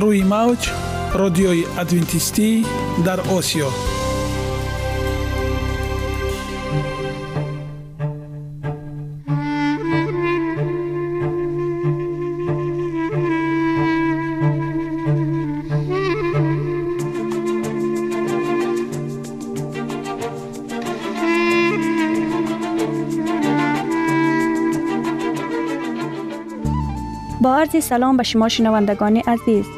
روی 0.00 0.22
موج 0.22 0.70
رادیوی 1.14 1.64
ادوینتیستی 1.78 2.66
در 3.04 3.20
آسیا. 3.20 3.68
با 27.40 27.56
عرض 27.56 27.84
سلام 27.84 28.16
به 28.16 28.22
شما 28.22 28.48
شنوندگان 28.48 29.16
عزیز. 29.16 29.77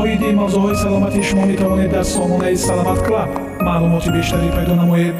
оиди 0.00 0.28
мавзӯъҳои 0.40 0.76
саломатии 0.84 1.22
шумо 1.28 1.44
метавонед 1.52 1.90
дар 1.94 2.04
сомонаи 2.14 2.56
саломат 2.66 3.00
клаб 3.06 3.30
маълумоти 3.66 4.10
бештарӣ 4.16 4.48
пайдо 4.56 4.74
намоед 4.82 5.16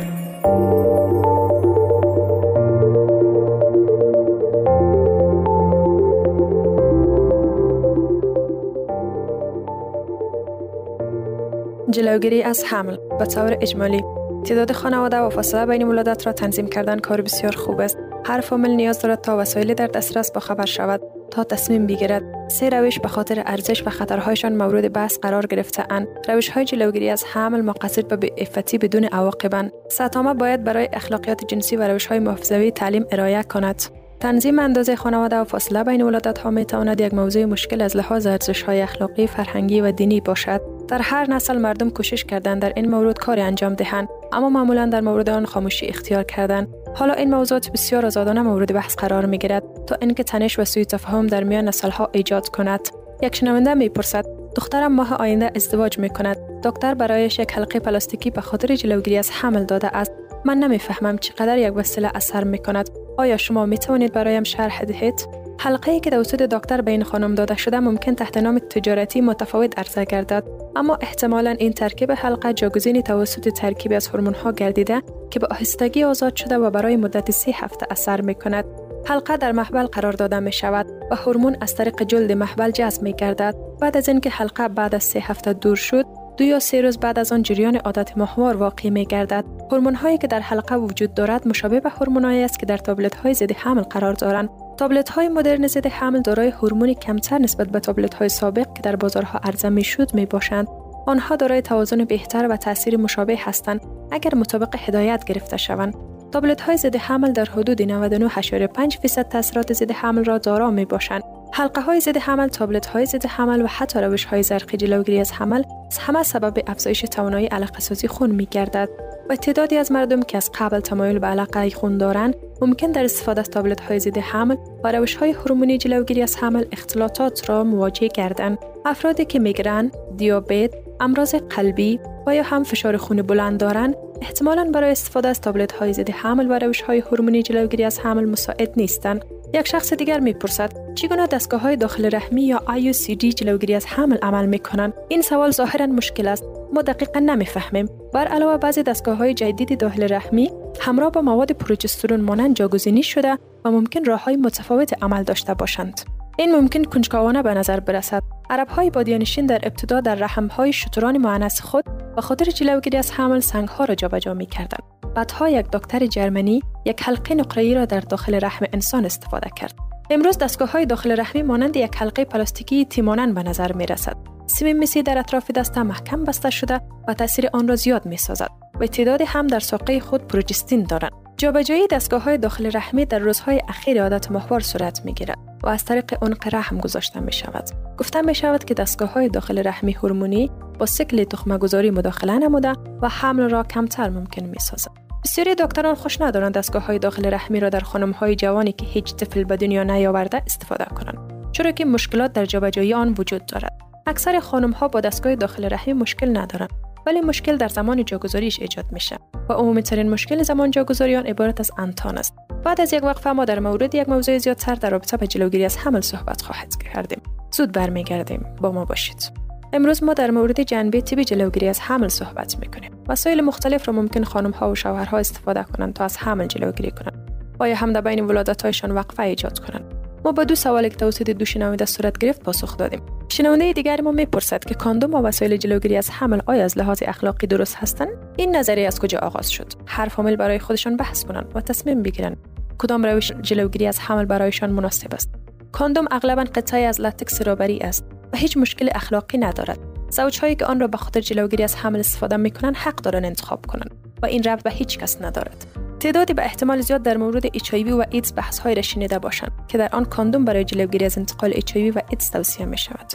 جلوگیری 11.94 12.43
از 12.43 12.65
حمل 12.65 12.97
به 13.19 13.27
طور 13.27 13.56
اجمالی 13.60 14.05
تعداد 14.44 14.72
خانواده 14.72 15.19
و 15.19 15.31
فاصله 15.31 15.66
بین 15.66 15.83
ولادت 15.88 16.27
را 16.27 16.33
تنظیم 16.33 16.66
کردن 16.66 16.99
کار 16.99 17.21
بسیار 17.21 17.56
خوب 17.56 17.81
است 17.81 17.99
هر 18.25 18.41
فامیل 18.41 18.71
نیاز 18.71 19.03
دارد 19.03 19.21
تا 19.21 19.38
وسایل 19.38 19.75
در 19.75 19.87
دسترس 19.87 20.33
با 20.33 20.41
خبر 20.41 20.65
شود 20.65 21.00
تا 21.38 21.44
تصمیم 21.44 21.88
بگیرد 21.88 22.24
سه 22.48 22.70
روش 22.70 23.00
به 23.00 23.08
خاطر 23.08 23.44
ارزش 23.46 23.88
و 23.88 23.90
خطرهایشان 23.90 24.56
مورد 24.56 24.94
بحث 24.94 25.20
قرار 25.20 25.46
گرفته 25.46 25.84
اند 25.90 26.08
روش 26.28 26.50
های 26.50 26.66
جلوگیری 26.66 27.09
از 27.09 27.24
حمل 27.34 27.62
مقصد 27.62 28.08
به 28.08 28.16
بی‌عفتی 28.16 28.78
بدون 28.78 29.03
عواقبند 29.03 29.72
ساتامه 29.90 30.34
باید 30.34 30.64
برای 30.64 30.90
اخلاقیات 30.94 31.46
جنسی 31.47 31.76
و 31.76 31.88
روش 31.88 32.08
های 32.08 32.20
محافظوی 32.20 32.72
تعلیم 32.72 33.06
ارائه 33.12 33.44
کند. 33.44 33.81
تنظیم 34.20 34.59
اندازه 34.59 34.96
خانواده 34.96 35.36
و 35.36 35.44
فاصله 35.44 35.84
بین 35.84 36.02
ولادت 36.02 36.38
ها 36.38 36.50
می 36.50 36.66
تواند 36.66 37.02
یک 37.02 37.14
موضوع 37.14 37.46
مشکل 37.46 37.81
از 37.81 37.97
لحاظ 37.97 38.28
ارزش 38.28 38.64
های 38.64 38.81
اخلاقی، 38.81 39.28
فرهنگی 39.28 39.81
و 39.81 39.92
دینی 39.92 40.22
باشد. 40.22 40.62
در 40.88 41.02
هر 41.02 41.30
نسل 41.30 41.58
مردم 41.58 41.90
کوشش 41.90 42.26
کردند 42.26 42.62
در 42.62 42.74
این 42.76 42.92
مورد 42.92 43.18
کاری 43.18 43.42
انجام 43.42 43.74
دهند 43.74 44.08
اما 44.34 44.50
معمولا 44.50 44.86
در 44.86 45.02
مورد 45.02 45.30
آن 45.30 45.46
خاموشی 45.46 45.86
اختیار 45.86 46.24
کردند. 46.24 46.68
حالا 46.97 47.13
این 47.13 47.35
موضوعات 47.35 47.72
بسیار 47.72 48.06
آزادانه 48.06 48.41
مورد 48.41 48.74
بحث 48.74 48.96
قرار 48.96 49.25
می 49.25 49.38
گیرد 49.38 49.63
تا 49.88 49.97
اینکه 50.02 50.24
تنش 50.24 50.59
و 50.59 50.66
سوء 50.66 50.84
تفاهم 50.84 51.28
در 51.28 51.44
میان 51.44 51.68
نسل 51.68 51.90
ها 51.90 52.09
ایجاد 52.12 52.50
کند. 52.50 52.90
یک 53.22 53.35
شنونده 53.35 53.74
می 53.74 53.90
پرسد 53.90 54.25
دخترم 54.56 54.96
ماه 54.96 55.13
آینده 55.13 55.52
ازدواج 55.56 56.00
می 56.00 56.09
کند 56.09 56.38
دکتر 56.63 56.94
برایش 56.94 57.40
یک 57.40 57.52
حلقه 57.52 57.79
پلاستیکی 57.79 58.29
به 58.29 58.41
خاطر 58.41 58.76
جلوگیری 58.76 59.17
از 59.17 59.32
حمل 59.32 59.64
داده 59.64 59.97
است. 59.97 60.11
من 60.46 60.58
نمی‌فهمم 60.58 61.17
چقدر 61.17 61.58
یک 61.58 61.73
وسیله 61.76 62.11
اثر 62.16 62.44
می 62.44 62.58
کند 62.58 62.90
آیا 63.17 63.38
شما 63.38 63.66
می 63.66 63.78
توانید 63.78 64.14
برایم 64.14 64.44
شرح 64.44 64.84
دهید؟ 64.84 65.47
حلقه 65.59 66.00
که 66.00 66.09
توسط 66.09 66.42
دکتر 66.42 66.82
به 66.82 66.92
این 66.92 67.04
خانم 67.04 67.36
داده 67.36 67.58
شده 67.58 67.80
ممکن 67.80 68.16
تحت 68.16 68.38
نام 68.38 68.59
تجارتی 68.59 69.22
متفاوت 69.22 69.80
عرضه 69.80 70.06
گردد. 70.06 70.44
اما 70.76 70.98
احتمالا 71.02 71.56
این 71.59 71.74
ترکیب 71.74 72.12
حلقه 72.12 72.54
جاگزینی 72.54 73.02
توسط 73.02 73.50
ترکیب 73.50 73.94
از 73.94 74.08
هورمون 74.08 74.34
ها 74.34 74.52
گردیده 74.52 75.02
که 75.30 75.40
به 75.40 75.48
آهستگی 75.52 76.04
آزاد 76.04 76.36
شده 76.36 76.58
و 76.58 76.70
برای 76.70 76.96
مدت 76.96 77.32
سی 77.32 77.52
هفته 77.52 77.88
اثر 77.90 78.22
می 78.22 78.36
کند 78.36 78.66
حلقه 79.06 79.38
در 79.38 79.52
محبل 79.52 79.86
قرار 79.86 80.14
داده 80.14 80.40
می 80.40 80.52
شود 80.52 80.86
و 81.12 81.16
هورمون 81.16 81.58
از 81.62 81.76
طریق 81.76 82.04
جلد 82.04 82.32
محبل 82.32 82.72
جذب 82.72 83.04
می 83.04 83.14
گردد 83.14 83.56
بعد 83.82 83.98
از 83.98 84.08
اینکه 84.08 84.30
حلقه 84.30 84.68
بعد 84.68 84.96
از 84.96 85.04
سه 85.04 85.20
هفته 85.20 85.54
دور 85.54 85.76
شد 85.76 86.06
دو 86.38 86.44
یا 86.44 86.59
سه 86.59 86.82
روز 86.82 86.98
بعد 86.98 87.20
از 87.20 87.32
آن 87.32 87.42
جریان 87.42 87.76
عادت 87.76 88.18
ماهوار 88.18 88.58
واقع 88.58 88.90
می 88.90 89.06
گردد 89.06 89.46
هورمون 89.72 89.96
هایی 89.96 90.18
که 90.18 90.28
در 90.28 90.40
حلقه 90.40 90.76
وجود 90.76 91.14
دارد 91.14 91.48
مشابه 91.48 91.80
به 91.80 91.90
هورمون 91.90 92.26
است 92.26 92.59
که 92.59 92.66
در 92.66 92.78
تابلت 92.78 93.16
های 93.16 93.34
ضد 93.34 93.52
حمل 93.52 93.82
قرار 93.82 94.14
دارند. 94.14 94.50
تابلت 94.78 95.09
های 95.09 95.28
مدرن 95.29 95.68
ضد 95.68 95.88
حمل 95.88 96.22
دارای 96.22 96.50
هورمونی 96.50 96.96
کمتر 96.96 97.38
نسبت 97.38 97.68
به 97.68 97.79
تابلت 97.79 98.14
های 98.14 98.29
سابق 98.29 98.74
که 98.74 98.82
در 98.82 98.96
بازارها 98.96 99.40
عرضه 99.44 99.70
می 99.70 99.84
شد 99.84 100.14
می 100.14 100.26
باشند 100.26 100.68
آنها 101.08 101.35
دارای 101.35 101.62
توازن 101.62 102.06
بهتر 102.06 102.47
و 102.47 102.58
تاثیر 102.58 102.97
مشابه 102.97 103.38
هستند 103.40 103.82
اگر 104.12 104.35
مطابق 104.35 104.76
هدایت 104.79 105.24
گرفته 105.26 105.58
شوند 105.58 105.96
تابلت 106.32 106.62
های 106.62 106.78
ضد 106.78 106.96
حمل 106.96 107.32
در 107.32 107.46
حدود 107.46 107.82
99.5 107.82 109.00
فیصد 109.02 109.28
تاثیرات 109.28 109.74
ضد 109.74 109.91
حمل 109.91 110.24
را 110.24 110.38
دارا 110.38 110.72
می 110.72 110.85
باشند. 110.85 111.23
حلقه 111.53 111.82
های 111.82 111.99
ضد 111.99 112.17
حمل، 112.17 112.47
تابلت 112.47 112.85
های 112.85 113.05
ضد 113.05 113.26
حمل 113.26 113.61
و 113.61 113.67
حتی 113.67 113.99
روش 113.99 114.26
های 114.26 114.44
زرقی 114.44 114.78
جلوگیری 114.78 115.20
از 115.20 115.32
حمل 115.32 115.64
همه 115.99 116.23
سبب 116.23 116.64
افزایش 116.67 117.02
توانایی 117.02 117.47
علاقه 117.47 117.79
سازی 117.79 118.08
خون 118.08 118.32
می 118.32 118.47
گردد 118.52 118.90
و 119.29 119.35
تعدادی 119.35 119.78
از 119.78 119.91
مردم 119.91 120.22
که 120.22 120.38
از 120.38 120.52
قبل 120.59 120.79
تمایل 120.79 121.20
به 121.20 121.28
علاقه 121.28 121.70
خون 121.70 121.97
دارند 121.97 122.35
ممکن 122.61 122.91
در 122.91 123.03
استفاده 123.03 123.41
از 123.41 123.49
تابلت 123.49 123.79
های 123.82 123.99
ضد 123.99 124.17
حمل 124.17 124.55
و 124.84 124.91
روش 124.91 125.16
های 125.16 125.32
هورمونی 125.32 125.78
جلوگیری 125.78 126.22
از 126.22 126.38
حمل 126.38 126.66
اختلاطات 126.72 127.49
را 127.49 127.64
مواجه 127.64 128.08
گردند. 128.08 128.58
افرادی 128.85 129.26
که 129.26 129.40
میگرن 129.40 129.91
دیابت 130.17 130.73
امراض 130.99 131.35
قلبی 131.35 131.99
و 132.28 132.35
یا 132.35 132.44
هم 132.44 132.64
فشار 132.64 132.97
خون 132.97 133.22
بلند 133.22 133.59
دارند 133.59 133.96
احتمالا 134.22 134.72
برای 134.73 134.91
استفاده 134.91 135.28
از 135.28 135.41
تابلت 135.41 135.72
های 135.72 135.94
ضد 135.94 136.09
حمل 136.09 136.47
و 136.49 136.59
روش 136.59 136.82
های 136.82 136.99
هورمونی 136.99 137.44
جلوگیری 137.44 137.84
از 137.84 137.99
حمل 137.99 138.26
مساعد 138.26 138.73
نیستند. 138.78 139.26
یک 139.53 139.67
شخص 139.67 139.94
دیگر 139.94 140.20
می‌پرسد 140.20 140.94
چگونه 140.96 141.28
دستگاه 141.28 141.61
های 141.61 141.76
داخل 141.76 142.09
رحمی 142.16 142.44
یا 142.44 142.61
IUCD 142.67 143.26
جلوگیری 143.26 143.76
از 143.76 143.85
حمل 143.85 144.17
عمل 144.17 144.46
می 144.46 144.59
کنند 144.59 144.94
این 145.09 145.22
سوال 145.22 145.52
ظاهرا 145.52 145.85
مشکل 145.85 146.28
است. 146.28 146.44
ما 146.73 146.82
دقیقا 146.82 147.20
نمی‌فهمیم. 147.20 147.90
بر 148.14 148.28
علاوه 148.28 148.58
بعضی 148.58 148.84
دستگاه 148.84 149.17
های 149.17 149.34
جدید 149.34 149.79
داخل 149.79 150.08
رحمی 150.14 150.52
همراه 150.79 151.11
با 151.11 151.22
مواد 151.22 151.52
پروژسترون 151.52 152.22
مانند 152.22 152.55
جاگزینی 152.55 153.03
شده 153.03 153.38
و 153.66 153.72
ممکن 153.72 154.05
راه 154.05 154.23
های 154.23 154.35
متفاوت 154.35 155.03
عمل 155.03 155.23
داشته 155.23 155.53
باشند. 155.53 156.16
این 156.39 156.55
ممکن 156.55 156.84
کنجکاوانه 156.84 157.43
به 157.43 157.53
نظر 157.53 157.79
برسد. 157.79 158.23
عرب 158.49 158.67
های 158.67 158.89
بادیانشین 158.89 159.45
در 159.45 159.59
ابتدا 159.63 160.01
در 160.01 160.16
رحم 160.16 160.47
های 160.47 160.73
شتران 160.73 161.17
معنس 161.17 161.61
خود 161.61 161.85
به 162.16 162.22
خاطر 162.22 162.45
جلوگیری 162.45 162.97
از 162.97 163.11
حمل 163.11 163.39
سنگ 163.39 163.67
ها 163.67 163.85
را 163.85 163.95
جابجا 163.95 164.34
می 164.34 164.45
کردند 164.45 164.84
بعدها 165.16 165.49
یک 165.49 165.66
دکتر 165.73 166.05
جرمنی 166.05 166.61
یک 166.85 167.03
حلقه 167.03 167.35
نقره‌ای 167.35 167.75
را 167.75 167.85
در 167.85 167.99
داخل 167.99 168.39
رحم 168.43 168.66
انسان 168.73 169.05
استفاده 169.05 169.49
کرد. 169.55 169.75
امروز 170.09 170.37
دستگاه 170.37 170.72
های 170.72 170.85
داخل 170.85 171.19
رحمی 171.19 171.41
مانند 171.41 171.78
یک 171.78 171.95
حلقه 171.95 172.25
پلاستیکی 172.25 172.85
تیمانن 172.85 173.34
به 173.34 173.43
نظر 173.43 173.72
می 173.72 173.85
رسد 173.85 174.17
سیم 174.47 174.79
مسی 174.79 175.03
در 175.03 175.17
اطراف 175.17 175.51
دست 175.51 175.78
محکم 175.78 176.23
بسته 176.23 176.49
شده 176.49 176.81
و 177.07 177.13
تاثیر 177.13 177.49
آن 177.53 177.67
را 177.67 177.75
زیاد 177.75 178.05
می 178.05 178.17
سازد 178.17 178.49
و 178.79 178.87
تعدادی 178.87 179.23
هم 179.23 179.47
در 179.47 179.59
ساقه 179.59 179.99
خود 179.99 180.28
پروجستین 180.28 180.84
دارند. 180.84 181.11
جابجایی 181.37 181.87
دستگاه 181.87 182.23
های 182.23 182.37
داخل 182.37 182.69
رحمی 182.73 183.05
در 183.05 183.19
روزهای 183.19 183.61
اخیر 183.67 184.03
عادت 184.03 184.31
ماهوار 184.31 184.59
صورت 184.59 185.01
می 185.05 185.13
گیرد 185.13 185.47
و 185.64 185.68
از 185.68 185.86
طریق 185.86 186.24
عنق 186.24 186.54
رحم 186.54 186.78
گذاشته 186.78 187.20
می 187.20 187.34
شود. 187.34 187.70
گفته 187.98 188.22
می 188.22 188.36
شود 188.36 188.64
که 188.64 188.74
دستگاه 188.74 189.14
های 189.14 189.30
داخل 189.30 189.68
رحمی 189.68 189.94
هورمونی 189.94 190.52
با 190.80 190.86
سکل 190.86 191.24
تخمه 191.24 191.58
گذاری 191.58 191.92
مداخله 191.92 192.38
نموده 192.38 192.74
و 193.02 193.09
حمل 193.09 193.50
را 193.50 193.64
کمتر 193.64 194.09
ممکن 194.09 194.44
می 194.44 194.59
سازد. 194.59 195.08
بسیاری 195.24 195.56
دکتران 195.56 195.96
خوش 195.96 196.22
ندارند 196.22 196.54
دستگاه 196.54 196.86
های 196.86 197.00
داخل 197.00 197.34
رحمی 197.34 197.59
را 197.59 197.70
در 197.70 197.80
خانم 197.80 198.12
های 198.12 198.36
جوانی 198.36 198.72
که 198.72 198.86
هیچ 198.86 199.16
طفل 199.16 199.44
به 199.44 199.58
دنیا 199.58 199.84
نیاورده 199.84 200.44
استفاده 200.46 200.86
کنند 200.86 201.18
چرا 201.52 201.72
که 201.72 201.86
مشکلات 201.86 202.34
در 202.34 202.46
جابجایی 202.46 202.94
آن 202.94 203.16
وجود 203.18 203.46
دارد 203.46 203.78
اکثر 204.08 204.40
خانم 204.40 204.72
ها 204.72 204.88
با 204.88 205.02
دستگاه 205.02 205.36
داخل 205.36 205.70
رحمی 205.74 205.94
مشکل 205.94 206.38
ندارند 206.38 206.70
ولی 207.08 207.22
مشکل 207.22 207.58
در 207.58 207.68
زمان 207.68 208.06
جاگذاریش 208.06 208.59
ایجاد 208.59 208.86
میشه 208.92 209.18
و 209.50 209.54
عمومی 209.54 209.84
ترین 209.84 210.09
مشکل 210.09 210.44
زمان 210.44 210.72
جاگذاری 210.72 211.16
آن 211.16 211.26
عبارت 211.26 211.59
از 211.59 211.72
انتان 211.78 212.18
است. 212.18 212.34
بعد 212.64 212.82
از 212.82 212.94
یک 212.94 213.04
وقفه 213.04 213.32
ما 213.32 213.46
در 213.46 213.59
مورد 213.59 213.96
یک 213.96 214.09
موضوع 214.09 214.38
زیادتر 214.38 214.76
در 214.76 214.90
رابطه 214.90 215.18
به 215.18 215.28
جلوگیری 215.28 215.66
از 215.66 215.78
حمل 215.78 216.02
صحبت 216.02 216.42
خواهد 216.42 216.76
کردیم. 216.84 217.22
زود 217.52 217.72
برمیگردیم. 217.72 218.46
با 218.62 218.72
ما 218.72 218.86
باشید. 218.86 219.32
امروز 219.74 220.04
ما 220.04 220.14
در 220.14 220.32
مورد 220.32 220.64
جنبه 220.64 221.02
تیبی 221.02 221.26
جلوگیری 221.26 221.68
از 221.68 221.80
حمل 221.80 222.08
صحبت 222.08 222.59
می‌کنیم. 222.59 222.92
وسایل 223.08 223.42
مختلف 223.42 223.88
را 223.88 223.94
ممکن 223.94 224.24
خانم 224.24 224.52
ها 224.52 224.72
و 224.72 224.76
شوهرها 224.76 225.18
استفاده 225.18 225.64
کنند 225.64 225.94
تا 225.94 226.04
از 226.04 226.18
حمل 226.18 226.48
جلوگیری 226.48 226.92
کنند. 226.92 227.32
و 227.59 227.70
یا 227.70 227.76
هم 227.76 227.94
در 227.94 228.02
بین 228.02 228.26
ولادتهایشان 228.26 228.92
وقفه 228.92 229.24
ایجاد 229.24 229.59
کنند. 229.59 230.07
ما 230.28 230.34
با 230.34 230.44
دو 230.44 230.56
سوال 230.56 230.90
که 230.90 230.96
توسط 230.96 231.29
دو 231.29 231.46
شنونده 231.46 231.85
صورت 231.85 232.18
گرفت 232.18 232.44
پاسخ 232.44 232.78
دادیم. 232.78 233.02
شنونده 233.29 233.74
دیگر 233.74 234.02
ما 234.02 234.12
می‌پرسد 234.12 234.66
که 234.66 234.74
کاندوم 234.74 235.14
و 235.14 235.22
وسایل 235.22 235.58
جلوگیری 235.58 235.97
از 235.97 236.09
حمل 236.09 236.40
آیا 236.46 236.64
از 236.64 236.78
لحاظ 236.78 237.03
اخلاقی 237.06 237.47
درست 237.47 237.76
هستند؟ 237.76 238.09
این 238.38 238.56
نظریه 238.56 238.88
از 238.88 239.00
کجا 239.00 239.20
آغاز 239.20 239.52
شد؟ 239.52 239.74
هر 239.85 240.08
فامیل 240.08 240.35
برای 240.35 240.59
خودشان 240.59 240.97
بحث 240.97 241.24
کنند 241.24 241.52
و 241.56 241.62
تصمیم 241.62 242.03
بگیرند 242.03 242.38
کدام 242.78 243.06
روش 243.06 243.32
جلوگیری 243.32 243.88
از 243.88 244.00
حمل 244.00 244.26
برایشان 244.26 244.70
مناسب 244.70 245.14
است. 245.14 245.29
کاندوم 245.72 246.06
اغلبا 246.12 246.44
قطعی 246.44 246.84
از 246.84 247.02
latex 247.02 247.41
rubber 247.41 247.74
ی 247.74 247.79
است 247.80 248.06
و 248.34 248.38
هیچ 248.38 248.58
مشکل 248.58 248.90
اخلاقی 248.96 249.38
ندارد. 249.38 249.80
زوجهایی 250.09 250.56
که 250.56 250.66
آن 250.66 250.80
را 250.80 250.88
به 250.88 250.97
خاطر 250.97 251.20
جلوگیری 251.20 251.64
از 251.64 251.76
حمل 251.76 252.00
استفاده 252.00 252.38
می 252.38 252.52
کنند 252.52 252.76
حق 252.76 252.96
دارند 252.96 253.26
انتخاب 253.26 253.66
کنند 253.66 253.91
و 254.22 254.26
این 254.26 254.44
ربط 254.44 254.64
به 254.64 254.72
هیچ 254.72 255.00
کس 255.00 255.22
ندارد. 255.22 255.86
تعدادی 255.99 256.34
به 256.34 256.44
احتمال 256.44 256.82
زیاد 256.82 257.01
در 257.01 257.17
مورد 257.17 257.46
اچ 257.46 257.74
و 257.74 258.03
ایدز 258.10 258.34
بحث 258.36 258.60
های 258.60 258.75
را 258.75 258.82
شنیده 258.82 259.20
باشند 259.20 259.51
که 259.67 259.77
در 259.77 259.89
آن 259.91 260.05
کاندوم 260.05 260.46
برای 260.46 260.63
جلوگیری 260.63 261.05
از 261.05 261.17
انتقال 261.17 261.53
اچ 261.55 261.75
و 261.75 262.01
ایدز 262.10 262.32
توصیه 262.32 262.65
می 262.65 262.77
شود 262.77 263.12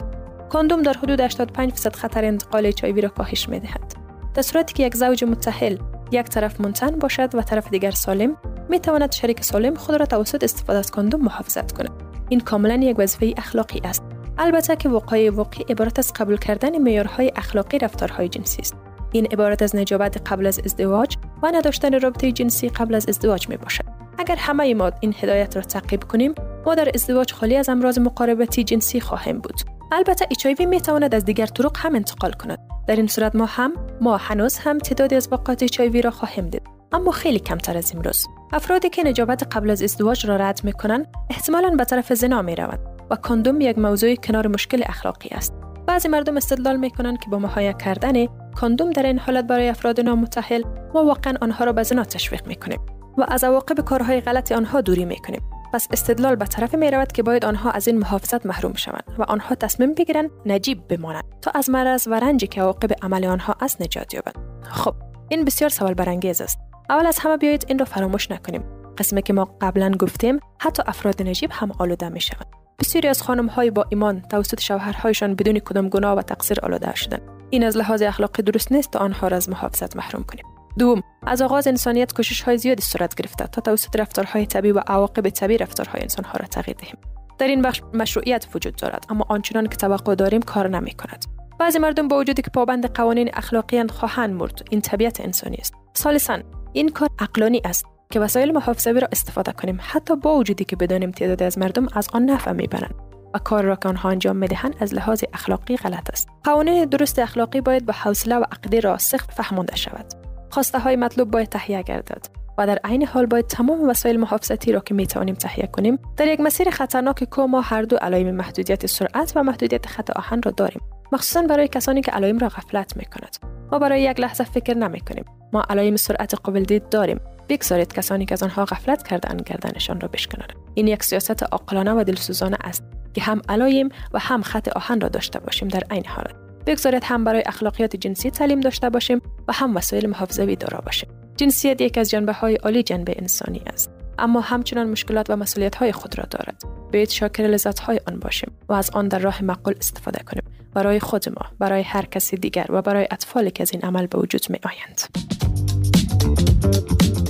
کاندوم 0.49 0.81
در 0.81 0.93
حدود 0.93 1.19
85 1.19 1.69
درصد 1.69 1.95
خطر 1.95 2.25
انتقال 2.25 2.65
اچ 2.65 2.83
را 2.83 3.09
کاهش 3.09 3.49
می 3.49 3.59
دهد 3.59 3.93
در 4.33 4.41
صورتی 4.41 4.73
که 4.73 4.83
یک 4.83 4.95
زوج 4.95 5.23
متأهل 5.23 5.77
یک 6.11 6.25
طرف 6.25 6.61
منتن 6.61 6.99
باشد 6.99 7.35
و 7.35 7.41
طرف 7.41 7.69
دیگر 7.69 7.91
سالم 7.91 8.37
می 8.69 8.79
تواند 8.79 9.11
شریک 9.11 9.43
سالم 9.43 9.75
خود 9.75 9.95
را 9.95 10.05
توسط 10.05 10.43
استفاده 10.43 10.79
از 10.79 10.91
کاندوم 10.91 11.21
محافظت 11.21 11.71
کند. 11.71 11.91
این 12.29 12.39
کاملا 12.39 12.75
یک 12.75 12.99
وظیفه 12.99 13.33
اخلاقی 13.37 13.81
است. 13.83 14.03
البته 14.37 14.75
که 14.75 14.89
وقایع 14.89 15.31
واقعی 15.31 15.65
عبارت 15.69 15.99
از 15.99 16.13
قبول 16.13 16.37
کردن 16.37 16.77
معیارهای 16.77 17.31
اخلاقی 17.35 17.79
رفتارهای 17.79 18.29
جنسی 18.29 18.61
است. 18.61 18.75
این 19.13 19.25
عبارت 19.25 19.61
از 19.61 19.75
نجابت 19.75 20.31
قبل 20.31 20.45
از 20.45 20.59
ازدواج 20.65 21.17
و 21.43 21.51
نداشتن 21.53 21.99
رابطه 21.99 22.31
جنسی 22.31 22.69
قبل 22.69 22.95
از 22.95 23.09
ازدواج 23.09 23.49
می 23.49 23.57
باشد 23.57 23.85
اگر 24.17 24.35
همه 24.35 24.73
ما 24.73 24.91
این 24.99 25.15
هدایت 25.19 25.55
را 25.55 25.61
تعقیب 25.61 26.03
کنیم 26.03 26.35
ما 26.65 26.75
در 26.75 26.91
ازدواج 26.93 27.33
خالی 27.33 27.55
از 27.55 27.69
امراض 27.69 27.99
مقاربتی 27.99 28.63
جنسی 28.63 29.01
خواهیم 29.01 29.39
بود. 29.39 29.61
البته 29.91 30.25
ایچایوی 30.29 30.65
می 30.65 30.81
تواند 30.81 31.15
از 31.15 31.25
دیگر 31.25 31.45
طرق 31.45 31.77
هم 31.77 31.95
انتقال 31.95 32.31
کند. 32.31 32.59
در 32.87 32.95
این 32.95 33.07
صورت 33.07 33.35
ما 33.35 33.45
هم 33.45 33.73
ما 34.01 34.17
هنوز 34.17 34.57
هم 34.57 34.77
تعدادی 34.77 35.15
از 35.15 35.27
واقعات 35.27 35.61
ایچایوی 35.61 36.01
را 36.01 36.11
خواهیم 36.11 36.49
دید. 36.49 36.61
اما 36.91 37.11
خیلی 37.11 37.39
کمتر 37.39 37.77
از 37.77 37.95
امروز. 37.95 38.27
افرادی 38.53 38.89
که 38.89 39.03
نجابت 39.03 39.55
قبل 39.55 39.69
از 39.69 39.81
ازدواج 39.81 40.25
را 40.25 40.35
رد 40.35 40.61
می 40.63 40.73
کنند 40.73 41.07
احتمالا 41.29 41.69
به 41.69 41.85
طرف 41.85 42.13
زنا 42.13 42.41
می 42.41 42.55
روند 42.55 42.79
و 43.09 43.15
کاندوم 43.15 43.61
یک 43.61 43.77
موضوع 43.77 44.15
کنار 44.15 44.47
مشکل 44.47 44.83
اخلاقی 44.85 45.29
است. 45.29 45.53
بعضی 45.87 46.07
مردم 46.07 46.37
استدلال 46.37 46.77
می 46.77 46.89
کنند 46.89 47.19
که 47.19 47.29
با 47.29 47.39
مهیا 47.39 47.71
کردن 47.71 48.27
کاندوم 48.55 48.89
در 48.89 49.03
این 49.03 49.19
حالت 49.19 49.47
برای 49.47 49.69
افراد 49.69 49.99
نامتحل 49.99 50.63
ما 50.93 51.05
واقعا 51.05 51.33
آنها 51.41 51.65
را 51.65 51.73
به 51.73 51.83
زنا 51.83 52.03
تشویق 52.03 52.47
می 52.47 52.55
کنیم 52.55 52.79
و 53.17 53.25
از 53.27 53.43
عواقب 53.43 53.79
کارهای 53.85 54.21
غلط 54.21 54.51
آنها 54.51 54.81
دوری 54.81 55.05
می 55.05 55.15
کنیم 55.15 55.41
پس 55.73 55.87
استدلال 55.91 56.35
به 56.35 56.45
طرف 56.45 56.75
می 56.75 56.91
رود 56.91 57.11
که 57.11 57.23
باید 57.23 57.45
آنها 57.45 57.71
از 57.71 57.87
این 57.87 57.97
محافظت 57.97 58.45
محروم 58.45 58.73
شوند 58.73 59.03
و 59.17 59.23
آنها 59.23 59.55
تصمیم 59.55 59.93
بگیرند 59.93 60.29
نجیب 60.45 60.87
بمانند 60.87 61.23
تا 61.41 61.51
از 61.55 61.69
مرض 61.69 62.07
و 62.07 62.13
رنجی 62.13 62.47
که 62.47 62.61
عواقب 62.61 62.91
عمل 63.01 63.25
آنها 63.25 63.55
از 63.59 63.77
نجات 63.79 64.13
یابند. 64.13 64.35
خب 64.63 64.93
این 65.29 65.45
بسیار 65.45 65.69
سوال 65.69 65.93
برانگیز 65.93 66.41
است. 66.41 66.59
اول 66.89 67.05
از 67.05 67.19
همه 67.19 67.37
بیایید 67.37 67.65
این 67.67 67.79
را 67.79 67.85
فراموش 67.85 68.31
نکنیم. 68.31 68.63
قسمی 68.97 69.21
که 69.21 69.33
ما 69.33 69.57
قبلا 69.61 69.91
گفتیم 69.91 70.39
حتی 70.59 70.83
افراد 70.85 71.21
نجیب 71.21 71.49
هم 71.53 71.71
آلوده 71.79 72.09
می 72.09 72.21
شوند 72.21 72.45
بسیاری 72.79 73.07
از 73.07 73.21
خانم 73.23 73.47
های 73.47 73.71
با 73.71 73.85
ایمان 73.89 74.21
توسط 74.21 74.61
شوهرهایشان 74.61 75.35
بدون 75.35 75.59
کدام 75.59 75.89
گناه 75.89 76.17
و 76.17 76.21
تقصیر 76.21 76.59
آلوده 76.63 76.95
شدند. 76.95 77.21
این 77.53 77.63
از 77.63 77.77
لحاظ 77.77 78.01
اخلاقی 78.01 78.43
درست 78.43 78.71
نیست 78.71 78.91
تا 78.91 78.99
آنها 78.99 79.27
را 79.27 79.37
از 79.37 79.49
محافظت 79.49 79.95
محروم 79.95 80.23
کنیم. 80.23 80.45
دوم 80.79 81.03
از 81.27 81.41
آغاز 81.41 81.67
انسانیت 81.67 82.13
کوشش 82.13 82.41
های 82.41 82.57
زیادی 82.57 82.81
صورت 82.81 83.15
گرفته 83.15 83.47
تا 83.47 83.61
توسط 83.61 83.99
رفتارهای 83.99 84.45
طبیعی 84.45 84.71
و 84.71 84.79
عواقب 84.87 85.29
طبیعی 85.29 85.57
رفتارهای 85.57 86.01
انسانها 86.01 86.33
را 86.39 86.45
تغییر 86.45 86.77
دهیم. 86.77 86.97
در 87.37 87.47
این 87.47 87.61
بخش 87.61 87.81
مشروعیت 87.93 88.45
وجود 88.55 88.75
دارد 88.75 89.05
اما 89.09 89.25
آنچنان 89.29 89.67
که 89.67 89.75
توقع 89.75 90.15
داریم 90.15 90.41
کار 90.41 90.67
نمی 90.67 90.91
کند. 90.91 91.25
بعضی 91.59 91.79
مردم 91.79 92.07
با 92.07 92.19
وجودی 92.19 92.41
که 92.41 92.51
پابند 92.51 92.93
قوانین 92.93 93.29
اخلاقی 93.33 93.87
خواهند 93.87 94.33
مرد. 94.33 94.67
این 94.69 94.81
طبیعت 94.81 95.21
انسانی 95.21 95.57
است. 95.57 95.73
ثالثا 95.97 96.39
این 96.73 96.89
کار 96.89 97.09
عقلانی 97.19 97.61
است 97.65 97.85
که 98.09 98.19
وسایل 98.19 98.51
محافظوی 98.51 98.99
را 98.99 99.07
استفاده 99.11 99.51
کنیم. 99.51 99.79
حتی 99.81 100.15
با 100.15 100.35
وجودی 100.35 100.65
که 100.65 100.75
بدانیم 100.75 101.11
تعداد 101.11 101.43
از 101.43 101.57
مردم 101.57 101.87
از 101.93 102.09
آن 102.13 102.25
نفع 102.25 102.51
می‌برند. 102.51 103.12
و 103.33 103.39
کار 103.39 103.63
را 103.63 103.75
که 103.75 103.89
آنها 103.89 104.09
انجام 104.09 104.35
می‌دهند 104.35 104.75
از 104.79 104.93
لحاظ 104.93 105.23
اخلاقی 105.33 105.77
غلط 105.77 106.09
است. 106.11 106.29
قوانین 106.43 106.85
درست 106.85 107.19
اخلاقی 107.19 107.61
باید 107.61 107.85
با 107.85 107.93
حوصله 107.93 108.35
و 108.35 108.43
عقیده 108.51 108.79
راسخ 108.79 109.25
فهمانده 109.31 109.75
شود. 109.75 110.05
خواسته 110.49 110.79
های 110.79 110.95
مطلوب 110.95 111.31
باید 111.31 111.49
تهیه 111.49 111.81
گردد 111.81 112.27
و 112.57 112.67
در 112.67 112.79
عین 112.83 113.05
حال 113.05 113.25
باید 113.25 113.47
تمام 113.47 113.89
وسایل 113.89 114.19
محافظتی 114.19 114.71
را 114.71 114.79
که 114.79 114.93
می 114.93 115.07
توانیم 115.07 115.35
تهیه 115.35 115.67
کنیم 115.67 115.99
در 116.17 116.27
یک 116.27 116.39
مسیر 116.39 116.69
خطرناک 116.69 117.35
که 117.35 117.41
ما 117.41 117.61
هر 117.61 117.81
دو 117.81 117.97
علائم 117.97 118.31
محدودیت 118.31 118.85
سرعت 118.85 119.33
و 119.35 119.43
محدودیت 119.43 119.85
خط 119.85 120.09
آهن 120.09 120.41
را 120.41 120.51
داریم. 120.51 120.81
مخصوصا 121.11 121.41
برای 121.41 121.67
کسانی 121.67 122.01
که 122.01 122.11
علائم 122.11 122.37
را 122.37 122.47
غفلت 122.47 122.97
می 122.97 123.05
کند 123.05 123.37
ما 123.71 123.79
برای 123.79 124.01
یک 124.01 124.19
لحظه 124.19 124.43
فکر 124.43 124.73
نمی 124.73 124.99
کنیم 124.99 125.25
ما 125.53 125.63
علائم 125.69 125.95
سرعت 125.95 126.35
قابل 126.35 126.63
دید 126.63 126.89
داریم. 126.89 127.19
بگذارید 127.49 127.93
کسانی 127.93 128.25
که 128.25 128.33
از 128.33 128.43
آنها 128.43 128.65
غفلت 128.65 129.07
کردن 129.07 129.37
گردنشان 129.37 130.01
را 130.01 130.07
بشکنند. 130.07 130.53
این 130.73 130.87
یک 130.87 131.03
سیاست 131.03 131.43
عاقلانه 131.43 131.91
و 131.93 132.03
دلسوزانه 132.03 132.57
است 132.63 132.83
که 133.13 133.21
هم 133.21 133.41
علایم 133.49 133.89
و 134.13 134.19
هم 134.19 134.41
خط 134.41 134.67
آهن 134.67 135.01
را 135.01 135.09
داشته 135.09 135.39
باشیم 135.39 135.67
در 135.67 135.83
عین 135.89 136.05
حالت. 136.05 136.35
بگذارید 136.65 137.03
هم 137.03 137.23
برای 137.23 137.43
اخلاقیات 137.45 137.95
جنسی 137.95 138.31
تعلیم 138.31 138.59
داشته 138.59 138.89
باشیم 138.89 139.21
و 139.47 139.53
هم 139.53 139.75
وسایل 139.75 140.09
محافظوی 140.09 140.55
دارا 140.55 140.81
باشیم. 140.85 141.09
جنسیت 141.37 141.81
یک 141.81 141.97
از 141.97 142.09
جنبه 142.09 142.33
های 142.33 142.55
عالی 142.55 142.83
جنبه 142.83 143.15
انسانی 143.17 143.61
است 143.73 143.91
اما 144.19 144.41
همچنان 144.41 144.89
مشکلات 144.89 145.29
و 145.29 145.35
مسئولیت 145.35 145.75
های 145.75 145.91
خود 145.91 146.17
را 146.17 146.25
دارد. 146.29 146.63
باید 146.93 147.09
شاکر 147.09 147.43
لذت 147.43 147.79
های 147.79 147.99
آن 148.07 148.19
باشیم 148.19 148.51
و 148.69 148.73
از 148.73 148.89
آن 148.89 149.07
در 149.07 149.19
راه 149.19 149.43
معقول 149.43 149.73
استفاده 149.79 150.23
کنیم. 150.23 150.43
برای 150.73 150.99
خود 150.99 151.29
ما 151.29 151.45
برای 151.59 151.81
هر 151.81 152.05
کسی 152.05 152.37
دیگر 152.37 152.65
و 152.69 152.81
برای 152.81 153.07
اطفالی 153.11 153.51
که 153.51 153.63
از 153.63 153.71
این 153.71 153.81
عمل 153.81 154.07
به 154.07 154.19
وجود 154.19 154.45
می 154.49 154.59
آیند 154.63 155.01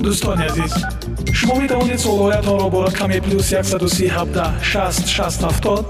дӯстони 0.03 0.45
азиз 0.50 0.74
шумо 1.38 1.55
метавонед 1.63 2.00
суолҳоятонро 2.05 2.67
бо 2.74 2.79
рақами 2.88 3.19
плюс 3.25 3.45
137 3.51 4.10
6 4.62 5.07
670 5.07 5.86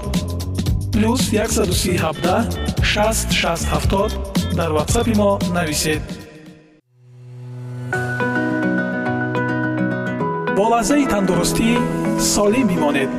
плюс 0.94 1.20
137 1.32 1.98
6 2.82 3.26
670 3.30 4.34
дар 4.58 4.70
ватсапи 4.76 5.14
мо 5.20 5.30
нависед. 5.56 6.02
Бо 10.56 10.64
лаҳзаи 10.72 11.04
тандурустӣ 11.12 11.70
солим 12.32 12.66
бимонед. 12.70 13.10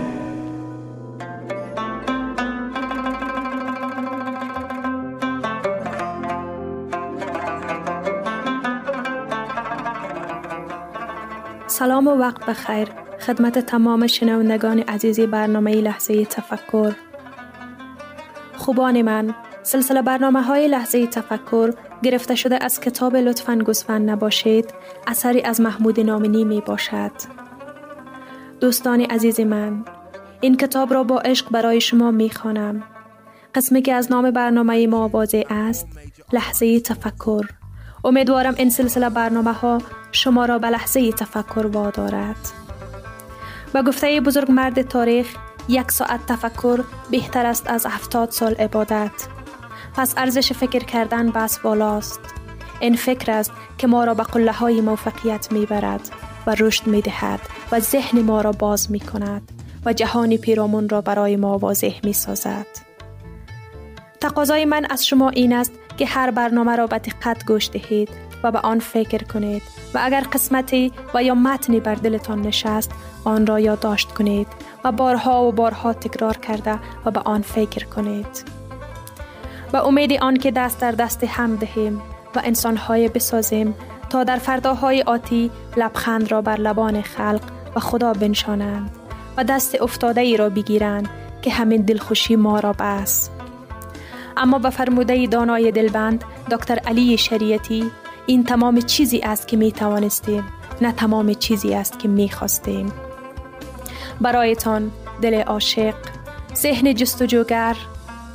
سلام 11.75 12.07
و 12.07 12.11
وقت 12.11 12.45
بخیر 12.45 12.87
خدمت 13.19 13.59
تمام 13.59 14.07
شنوندگان 14.07 14.79
عزیز 14.79 15.19
برنامه 15.19 15.75
لحظه 15.75 16.25
تفکر 16.25 16.93
خوبان 18.57 19.01
من 19.01 19.35
سلسله 19.63 20.01
برنامه 20.01 20.41
های 20.41 20.67
لحظه 20.67 21.07
تفکر 21.07 21.73
گرفته 22.03 22.35
شده 22.35 22.63
از 22.63 22.79
کتاب 22.79 23.15
لطفا 23.15 23.55
گسفن 23.55 24.01
نباشید 24.01 24.73
اثری 25.07 25.41
از 25.41 25.61
محمود 25.61 25.99
نامنی 25.99 26.43
می 26.43 26.61
باشد. 26.61 27.11
دوستان 28.59 29.01
عزیز 29.01 29.39
من 29.39 29.85
این 30.41 30.57
کتاب 30.57 30.93
را 30.93 31.03
با 31.03 31.19
عشق 31.19 31.49
برای 31.51 31.81
شما 31.81 32.11
می 32.11 32.29
خوانم. 32.29 32.83
قسمی 33.55 33.81
که 33.81 33.93
از 33.93 34.11
نام 34.11 34.31
برنامه 34.31 34.87
ما 34.87 35.07
واضح 35.07 35.43
است 35.49 35.87
لحظه 36.33 36.79
تفکر 36.79 37.45
امیدوارم 38.05 38.55
این 38.57 38.69
سلسله 38.69 39.09
برنامه 39.09 39.53
ها 39.53 39.81
شما 40.11 40.45
را 40.45 40.59
به 40.59 40.67
لحظه 40.67 41.11
تفکر 41.11 41.67
وادارد. 41.67 42.35
با 43.73 43.81
گفته 43.81 44.21
بزرگ 44.21 44.51
مرد 44.51 44.81
تاریخ 44.81 45.35
یک 45.69 45.91
ساعت 45.91 46.25
تفکر 46.25 46.83
بهتر 47.11 47.45
است 47.45 47.69
از 47.69 47.85
هفتاد 47.85 48.31
سال 48.31 48.53
عبادت. 48.53 49.11
پس 49.95 50.13
ارزش 50.17 50.53
فکر 50.53 50.79
کردن 50.79 51.29
بس 51.29 51.59
بالاست. 51.59 52.19
این 52.79 52.95
فکر 52.95 53.31
است 53.31 53.51
که 53.77 53.87
ما 53.87 54.03
را 54.03 54.13
به 54.13 54.23
قله 54.23 54.51
های 54.51 54.81
موفقیت 54.81 55.51
می 55.51 55.65
برد 55.65 56.09
و 56.47 56.55
رشد 56.59 56.87
می 56.87 57.01
دهد 57.01 57.39
و 57.71 57.79
ذهن 57.79 58.21
ما 58.21 58.41
را 58.41 58.51
باز 58.51 58.91
می 58.91 58.99
کند 58.99 59.51
و 59.85 59.93
جهان 59.93 60.37
پیرامون 60.37 60.89
را 60.89 61.01
برای 61.01 61.35
ما 61.35 61.57
واضح 61.57 61.99
می 62.03 62.13
سازد. 62.13 62.67
تقاضای 64.21 64.65
من 64.65 64.85
از 64.89 65.07
شما 65.07 65.29
این 65.29 65.53
است 65.53 65.71
که 65.97 66.05
هر 66.05 66.31
برنامه 66.31 66.75
را 66.75 66.87
به 66.87 66.99
دقت 66.99 67.45
گوش 67.45 67.69
دهید 67.69 68.09
و 68.43 68.51
به 68.51 68.59
آن 68.59 68.79
فکر 68.79 69.23
کنید 69.23 69.61
و 69.93 69.99
اگر 70.03 70.21
قسمتی 70.21 70.91
و 71.13 71.23
یا 71.23 71.35
متنی 71.35 71.79
بر 71.79 71.95
دلتان 71.95 72.41
نشست 72.41 72.91
آن 73.23 73.47
را 73.47 73.59
یادداشت 73.59 74.11
کنید 74.11 74.47
و 74.83 74.91
بارها 74.91 75.43
و 75.47 75.51
بارها 75.51 75.93
تکرار 75.93 76.37
کرده 76.37 76.79
و 77.05 77.11
به 77.11 77.19
آن 77.19 77.41
فکر 77.41 77.85
کنید. 77.85 78.43
و 79.73 79.77
امید 79.77 80.13
آن 80.13 80.37
که 80.37 80.51
دست 80.51 80.81
در 80.81 80.91
دست 80.91 81.23
هم 81.23 81.55
دهیم 81.55 82.01
و 82.35 82.41
انسانهای 82.43 83.07
بسازیم 83.07 83.75
تا 84.09 84.23
در 84.23 84.37
فرداهای 84.37 85.01
آتی 85.01 85.51
لبخند 85.77 86.31
را 86.31 86.41
بر 86.41 86.55
لبان 86.55 87.01
خلق 87.01 87.41
و 87.75 87.79
خدا 87.79 88.13
بنشانند 88.13 88.91
و 89.37 89.43
دست 89.43 89.81
افتاده 89.81 90.21
ای 90.21 90.37
را 90.37 90.49
بگیرند 90.49 91.09
که 91.41 91.51
همین 91.51 91.81
دلخوشی 91.81 92.35
ما 92.35 92.59
را 92.59 92.73
بس. 92.79 93.29
اما 94.37 94.59
به 94.59 94.69
فرموده 94.69 95.27
دانای 95.27 95.71
دلبند 95.71 96.23
دکتر 96.51 96.79
علی 96.79 97.17
شریعتی 97.17 97.91
این 98.25 98.43
تمام 98.43 98.81
چیزی 98.81 99.19
است 99.19 99.47
که 99.47 99.57
می 99.57 99.71
توانستیم 99.71 100.43
نه 100.81 100.91
تمام 100.91 101.33
چیزی 101.33 101.73
است 101.73 101.99
که 101.99 102.07
می 102.07 102.29
خواستیم. 102.29 102.93
برایتان 104.21 104.91
دل 105.21 105.41
عاشق 105.41 105.95
ذهن 106.55 106.93
جستجوگر 106.93 107.75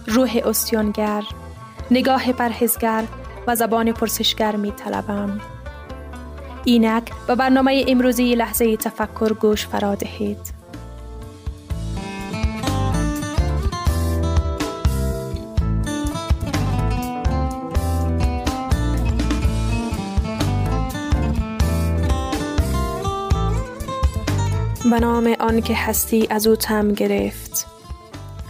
روح 0.07 0.41
استیانگر 0.45 1.23
نگاه 1.91 2.33
پرهزگر 2.33 3.05
و 3.47 3.57
زبان 3.57 3.93
پرسشگر 3.93 4.57
می 4.57 4.73
طلبم. 4.73 5.41
اینک 6.65 7.13
به 7.27 7.35
برنامه 7.35 7.85
امروزی 7.89 8.35
لحظه 8.35 8.77
تفکر 8.77 9.33
گوش 9.33 9.67
فرا 9.67 9.95
دهید. 9.95 10.50
به 24.91 25.01
نام 25.01 25.37
آن 25.41 25.61
که 25.61 25.75
هستی 25.75 26.27
از 26.31 26.47
او 26.47 26.57
تم 26.57 26.93
گرفت 26.93 27.67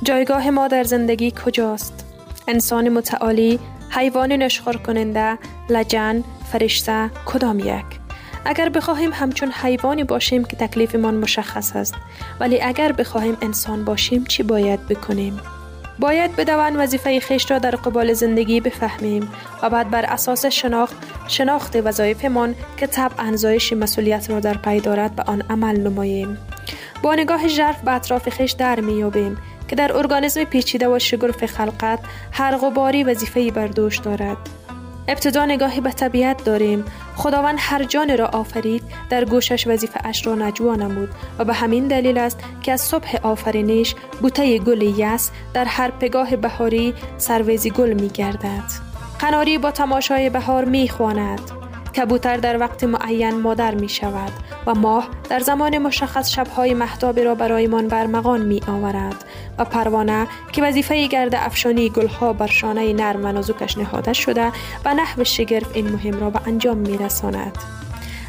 جایگاه 0.02 0.50
ما 0.50 0.68
در 0.68 0.84
زندگی 0.84 1.32
کجاست؟ 1.44 2.04
انسان 2.48 2.88
متعالی، 2.88 3.58
حیوان 3.90 4.32
نشخور 4.32 4.76
کننده، 4.76 5.38
لجن، 5.70 6.24
فرشته، 6.52 7.10
کدام 7.26 7.58
یک؟ 7.58 7.84
اگر 8.44 8.68
بخواهیم 8.68 9.12
همچون 9.12 9.52
حیوانی 9.52 10.04
باشیم 10.04 10.44
که 10.44 10.56
تکلیفمان 10.56 11.14
مشخص 11.14 11.76
است 11.76 11.94
ولی 12.40 12.62
اگر 12.62 12.92
بخواهیم 12.92 13.36
انسان 13.42 13.84
باشیم 13.84 14.24
چی 14.24 14.42
باید 14.42 14.86
بکنیم؟ 14.86 15.40
باید 16.00 16.36
بدوان 16.36 16.76
وظیفه 16.76 17.20
خیش 17.20 17.50
را 17.50 17.58
در 17.58 17.70
قبال 17.70 18.12
زندگی 18.12 18.60
بفهمیم 18.60 19.28
و 19.62 19.70
بعد 19.70 19.90
بر 19.90 20.04
اساس 20.04 20.46
شناخت 20.46 20.96
شناخت 21.28 21.76
وظایفمان 21.76 22.54
که 22.76 22.86
طبع 22.86 23.14
انزایش 23.18 23.72
مسئولیت 23.72 24.30
را 24.30 24.40
در 24.40 24.56
پی 24.56 24.80
دارد 24.80 25.16
به 25.16 25.22
آن 25.22 25.42
عمل 25.50 25.80
نماییم. 25.80 26.38
با 27.02 27.14
نگاه 27.14 27.48
ژرف 27.48 27.80
به 27.80 27.92
اطراف 27.92 28.28
خیش 28.28 28.52
در 28.52 28.80
میابیم 28.80 29.38
که 29.68 29.76
در 29.76 29.96
ارگانیسم 29.96 30.44
پیچیده 30.44 30.88
و 30.88 30.98
شگرف 30.98 31.46
خلقت 31.46 31.98
هر 32.32 32.56
غباری 32.56 33.04
وظیفه 33.04 33.50
بر 33.50 33.66
دوش 33.66 33.98
دارد. 33.98 34.59
ابتدا 35.10 35.44
نگاهی 35.46 35.80
به 35.80 35.92
طبیعت 35.92 36.44
داریم. 36.44 36.84
خداوند 37.16 37.56
هر 37.60 37.84
جان 37.84 38.18
را 38.18 38.26
آفرید. 38.26 38.82
در 39.10 39.24
گوشش 39.24 39.66
وظیفه 39.66 40.00
اش 40.04 40.26
را 40.26 40.34
نجوا 40.34 40.74
نمود 40.76 41.08
و 41.38 41.44
به 41.44 41.52
همین 41.52 41.88
دلیل 41.88 42.18
است 42.18 42.40
که 42.62 42.72
از 42.72 42.80
صبح 42.80 43.16
آفرینش 43.22 43.94
بوته 44.22 44.58
گل 44.58 44.82
یس 44.82 45.30
در 45.54 45.64
هر 45.64 45.90
پگاه 45.90 46.36
بهاری 46.36 46.94
سرویزی 47.18 47.70
گل 47.70 47.92
می 47.92 48.08
گردد 48.08 48.64
قناری 49.18 49.58
با 49.58 49.70
تماشای 49.70 50.30
بهار 50.30 50.64
می 50.64 50.88
خواند 50.88 51.59
کبوتر 51.92 52.36
در 52.36 52.58
وقت 52.58 52.84
معین 52.84 53.40
مادر 53.40 53.74
می 53.74 53.88
شود 53.88 54.32
و 54.66 54.74
ماه 54.74 55.08
در 55.28 55.40
زمان 55.40 55.78
مشخص 55.78 56.30
شبهای 56.30 56.74
محتابی 56.74 57.24
را 57.24 57.34
برایمان 57.34 57.88
برمغان 57.88 58.42
می 58.42 58.60
آورد 58.68 59.24
و 59.58 59.64
پروانه 59.64 60.26
که 60.52 60.62
وظیفه 60.62 61.06
گرد 61.06 61.34
افشانی 61.34 61.90
گلها 61.90 62.32
بر 62.32 62.46
شانه 62.46 62.92
نرم 62.92 63.24
و 63.24 63.32
نازکش 63.32 63.78
نهاده 63.78 64.12
شده 64.12 64.52
و 64.84 64.94
نحو 64.94 65.24
شگرف 65.24 65.70
این 65.74 65.88
مهم 65.88 66.20
را 66.20 66.30
به 66.30 66.40
انجام 66.46 66.76
می 66.76 66.98
رساند. 66.98 67.58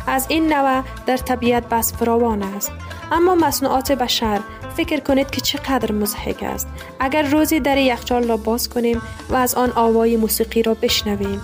از 0.08 0.26
این 0.30 0.54
نوع 0.54 0.84
در 1.06 1.18
طبیعت 1.18 1.70
بس 1.70 1.94
فراوان 1.94 2.44
است. 2.44 2.72
اما 3.12 3.36
مصنوعات 3.36 3.92
بشر 3.92 4.40
فکر 4.78 5.00
کنید 5.00 5.30
که 5.30 5.42
چقدر 5.42 5.92
مزهک 5.92 6.44
است. 6.44 6.68
اگر 7.00 7.22
روزی 7.22 7.60
در 7.60 7.78
یخچال 7.78 8.28
را 8.28 8.38
باز 8.38 8.70
کنیم 8.70 9.02
و 9.30 9.36
از 9.36 9.56
آن 9.56 9.72
آوای 9.76 10.18
موسیقی 10.18 10.64
را 10.64 10.74
بشنویم. 10.74 11.42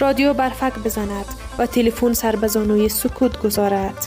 رادیو 0.00 0.34
برفک 0.34 0.78
بزند. 0.78 1.47
و 1.58 1.66
تلفن 1.66 2.12
سر 2.12 2.36
به 2.36 2.46
زانوی 2.46 2.88
سکوت 2.88 3.42
گذارد. 3.42 4.06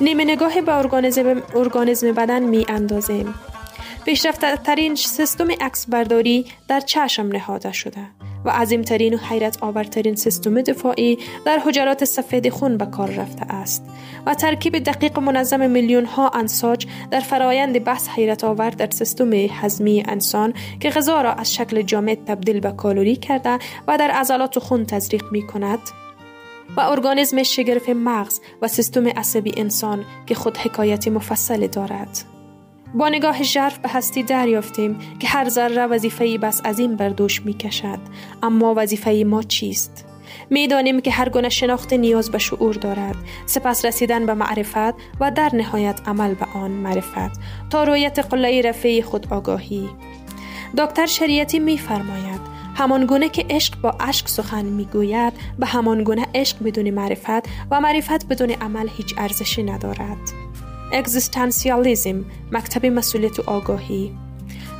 نیمه 0.00 0.24
نگاه 0.24 0.60
به 0.60 0.74
ارگانیسم, 0.74 1.42
ارگانیسم 1.54 2.12
بدن 2.12 2.42
می 2.42 2.66
اندازیم. 2.68 3.34
پیشرفته 4.06 4.56
ترین 4.56 4.94
سیستم 4.94 5.50
عکس 5.60 5.86
برداری 5.88 6.46
در 6.68 6.80
چشم 6.80 7.26
نهاده 7.26 7.72
شده 7.72 8.00
و 8.44 8.50
عظیمترین 8.50 9.14
و 9.14 9.16
حیرت 9.16 9.62
آورترین 9.62 10.14
سیستم 10.14 10.62
دفاعی 10.62 11.18
در 11.44 11.58
حجرات 11.58 12.04
سفید 12.04 12.48
خون 12.48 12.76
به 12.76 12.86
کار 12.86 13.10
رفته 13.10 13.54
است 13.54 13.84
و 14.26 14.34
ترکیب 14.34 14.78
دقیق 14.78 15.18
منظم 15.18 15.70
میلیون 15.70 16.04
ها 16.04 16.28
انساج 16.28 16.86
در 17.10 17.20
فرایند 17.20 17.84
بحث 17.84 18.08
حیرت 18.08 18.44
آور 18.44 18.70
در 18.70 18.90
سیستم 18.90 19.32
هضمی 19.32 20.04
انسان 20.08 20.54
که 20.80 20.90
غذا 20.90 21.20
را 21.20 21.32
از 21.32 21.54
شکل 21.54 21.82
جامد 21.82 22.24
تبدیل 22.24 22.60
به 22.60 22.72
کالری 22.72 23.16
کرده 23.16 23.58
و 23.88 23.98
در 23.98 24.10
عضلات 24.10 24.58
خون 24.58 24.86
تزریق 24.86 25.24
می 25.32 25.46
کند 25.46 25.78
و 26.76 26.80
ارگانیسم 26.80 27.42
شگرف 27.42 27.88
مغز 27.88 28.40
و 28.62 28.68
سیستم 28.68 29.08
عصبی 29.08 29.52
انسان 29.56 30.04
که 30.26 30.34
خود 30.34 30.56
حکایتی 30.56 31.10
مفصل 31.10 31.66
دارد. 31.66 32.24
با 32.94 33.08
نگاه 33.08 33.42
ژرف 33.42 33.78
به 33.78 33.88
هستی 33.88 34.22
دریافتیم 34.22 34.98
که 35.18 35.28
هر 35.28 35.48
ذره 35.48 35.86
وظیفه 35.86 36.38
بس 36.38 36.60
عظیم 36.64 36.96
بر 36.96 37.08
دوش 37.08 37.42
می 37.42 37.54
کشد 37.54 37.98
اما 38.42 38.74
وظیفه 38.76 39.24
ما 39.26 39.42
چیست؟ 39.42 40.04
می‌دانیم 40.50 41.00
که 41.00 41.10
هر 41.10 41.28
گونه 41.28 41.48
شناخت 41.48 41.92
نیاز 41.92 42.30
به 42.30 42.38
شعور 42.38 42.74
دارد. 42.74 43.16
سپس 43.46 43.84
رسیدن 43.84 44.26
به 44.26 44.34
معرفت 44.34 44.94
و 45.20 45.30
در 45.30 45.50
نهایت 45.54 46.00
عمل 46.06 46.34
به 46.34 46.46
آن 46.54 46.70
معرفت. 46.70 47.40
تا 47.70 47.84
رویت 47.84 48.18
قله 48.18 48.62
رفعی 48.62 49.02
خود 49.02 49.26
آگاهی 49.30 49.90
دکتر 50.78 51.06
شریعتی 51.06 51.58
میفرماید 51.58 52.55
همان 52.78 53.06
گونه 53.06 53.28
که 53.28 53.46
عشق 53.50 53.80
با 53.80 53.90
عشق 53.90 54.26
سخن 54.26 54.64
می‌گوید 54.64 55.32
به 55.58 55.66
همان 55.66 56.04
گونه 56.04 56.26
عشق 56.34 56.56
بدون 56.64 56.90
معرفت 56.90 57.48
و 57.70 57.80
معرفت 57.80 58.26
بدون 58.26 58.50
عمل 58.50 58.88
هیچ 58.96 59.14
ارزشی 59.18 59.62
ندارد. 59.62 60.18
اگزیستانسیالیزم 60.92 62.24
مکتب 62.52 62.86
مسئولیت 62.86 63.38
و 63.38 63.42
آگاهی. 63.46 64.12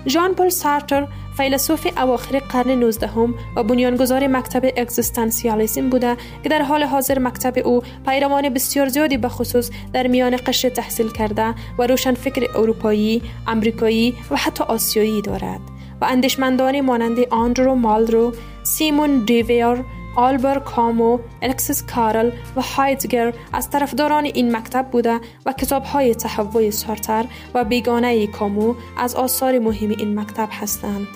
ژان 0.09 0.35
پل 0.35 0.49
سارتر 0.49 1.09
فیلسوف 1.37 1.87
اواخر 1.97 2.38
قرن 2.38 2.71
19 2.71 3.11
و 3.57 3.62
بنیانگذار 3.62 4.26
مکتب 4.26 4.65
اگزیستانسیالیسم 4.76 5.91
بوده 5.91 6.17
که 6.43 6.49
در 6.49 6.62
حال 6.62 6.83
حاضر 6.83 7.19
مکتب 7.19 7.67
او 7.67 7.83
پیروان 8.07 8.49
بسیار 8.49 8.88
زیادی 8.88 9.17
به 9.17 9.29
خصوص 9.29 9.71
در 9.93 10.07
میان 10.07 10.38
قشر 10.47 10.69
تحصیل 10.69 11.09
کرده 11.09 11.55
و 11.79 11.87
روشن 11.87 12.15
فکر 12.15 12.59
اروپایی، 12.59 13.23
امریکایی 13.47 14.15
و 14.31 14.37
حتی 14.37 14.65
آسیایی 14.65 15.23
دارد. 15.23 15.75
و 16.00 16.05
اندیشمندانی 16.05 16.81
مانند 16.81 17.19
آندرو 17.31 17.75
مالرو، 17.75 18.33
سیمون 18.62 19.25
دیویر، 19.25 19.85
آلبر 20.17 20.59
کامو، 20.59 21.19
الکسیس 21.43 21.83
کارل 21.83 22.31
و 22.57 22.62
هایدگر 22.62 23.33
از 23.53 23.71
طرفداران 23.71 24.25
این 24.25 24.57
مکتب 24.57 24.87
بوده 24.93 25.21
و 25.47 25.53
کتاب 25.53 25.85
های 25.85 26.15
تحوی 26.15 26.71
سارتر 26.71 27.25
و 27.55 27.65
بیگانه 27.65 28.26
کامو 28.26 28.75
از 28.99 29.15
آثار 29.15 29.59
مهم 29.59 29.91
این 29.91 30.21
مکتب 30.21 30.49
هستند. 30.53 31.07